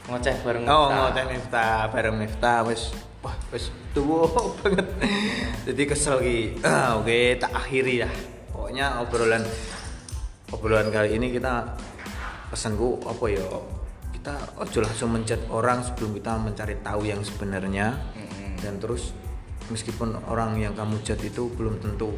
ngoceh 0.10 0.34
bareng 0.42 0.66
Oh, 0.66 0.90
Miftah. 0.90 0.98
ngoteh 0.98 1.26
Miftah 1.30 1.78
bareng 1.88 2.16
Miftah 2.18 2.60
wis 2.66 2.82
wah 3.22 3.38
wis 3.50 3.70
tuwa 3.94 4.26
banget. 4.60 4.88
Jadi 5.64 5.82
kesel 5.86 6.18
ki. 6.20 6.38
Ah, 6.62 6.98
Oke, 6.98 7.38
tak 7.38 7.54
akhiri 7.54 8.02
dah. 8.02 8.14
Pokoknya 8.50 8.98
obrolan 8.98 9.46
obrolan 10.50 10.90
kali 10.90 11.16
ini 11.16 11.30
kita 11.30 11.78
pesanku 12.50 12.98
apa 13.04 13.26
ya? 13.30 13.46
Kita 14.12 14.34
ojo 14.58 14.80
langsung 14.82 15.10
mencat 15.12 15.42
orang 15.48 15.82
sebelum 15.82 16.14
kita 16.14 16.34
mencari 16.36 16.76
tahu 16.82 17.06
yang 17.06 17.22
sebenarnya. 17.22 17.94
Mm-mm. 18.18 18.58
Dan 18.58 18.82
terus 18.82 19.14
meskipun 19.70 20.18
orang 20.26 20.58
yang 20.58 20.74
kamu 20.74 20.98
jat 21.02 21.22
itu 21.22 21.46
belum 21.52 21.78
tentu 21.78 22.10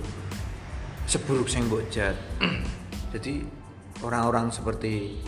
seburuk 1.08 1.48
yang 1.52 1.68
mbok 1.68 1.84
jat. 1.92 2.16
Jadi 3.14 3.44
orang-orang 4.02 4.50
seperti 4.50 5.22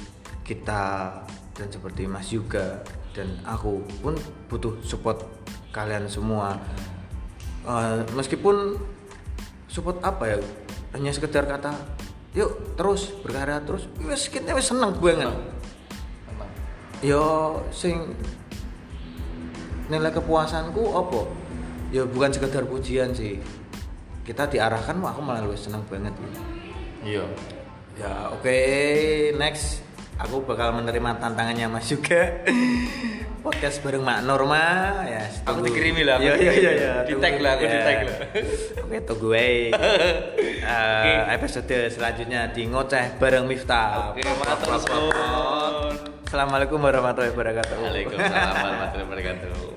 kita 0.46 1.12
dan 1.56 1.68
seperti 1.72 2.06
Mas 2.10 2.30
Yuga 2.34 2.84
dan 3.16 3.32
aku 3.48 3.80
pun 4.04 4.20
butuh 4.52 4.80
support 4.84 5.24
kalian 5.72 6.08
semua. 6.12 6.60
Eh, 7.66 8.04
meskipun 8.14 8.78
support 9.72 10.04
apa 10.04 10.36
ya? 10.36 10.38
Hanya 10.94 11.12
sekedar 11.12 11.48
kata 11.48 11.76
yuk 12.36 12.76
terus 12.76 13.16
berkarya 13.24 13.64
terus. 13.64 13.88
Wis 14.04 14.28
kita 14.28 14.52
wis 14.56 14.68
seneng 14.68 14.96
banget. 15.00 15.32
Memang. 15.32 16.50
yo 17.04 17.60
sing 17.72 18.16
nilai 19.88 20.12
kepuasanku 20.12 20.84
apa? 20.96 21.22
Ya 21.94 22.04
bukan 22.04 22.34
sekedar 22.34 22.68
pujian 22.68 23.16
sih 23.16 23.40
kita 24.26 24.50
diarahkan 24.50 24.98
wah 25.00 25.14
aku 25.14 25.22
malah 25.22 25.46
lebih 25.46 25.56
seneng 25.56 25.86
banget 25.86 26.12
gitu. 26.18 26.40
iya. 27.06 27.24
Ya 27.96 28.34
oke 28.34 28.58
next. 29.38 29.86
Aku 30.16 30.42
bakal 30.48 30.72
menerima 30.72 31.20
tantangannya 31.20 31.68
Mas 31.70 31.88
juga. 31.88 32.44
Podcast 33.46 33.78
bareng 33.86 34.02
Mak 34.02 34.26
Norma. 34.26 34.64
Ya 35.06 35.30
Aku 35.46 35.62
dikirimi 35.62 36.02
lah, 36.02 36.18
iya 36.18 36.34
iya 36.34 36.52
iya 36.58 36.72
ya, 36.74 36.94
di 37.06 37.14
tag 37.22 37.38
lah, 37.38 37.54
aku 37.60 37.70
di 37.70 37.78
Ya. 37.78 37.84
tag 37.86 38.00
lah. 38.10 38.18
oke 38.90 38.98
tunggu 39.06 39.30
ae 39.38 39.70
Eh, 40.66 41.22
episode 41.38 41.94
selanjutnya 41.94 42.50
di 42.50 42.66
ngoceh 42.66 43.22
bareng 43.22 43.46
Miftah. 43.46 44.10
Oke 44.18 44.26
matur 44.26 44.82
Assalamualaikum 46.26 46.82
warahmatullahi 46.82 47.32
wabarakatuh. 47.38 47.76
Waalaikumsalam 47.86 48.56
warahmatullahi 48.66 49.06
wabarakatuh 49.06 49.75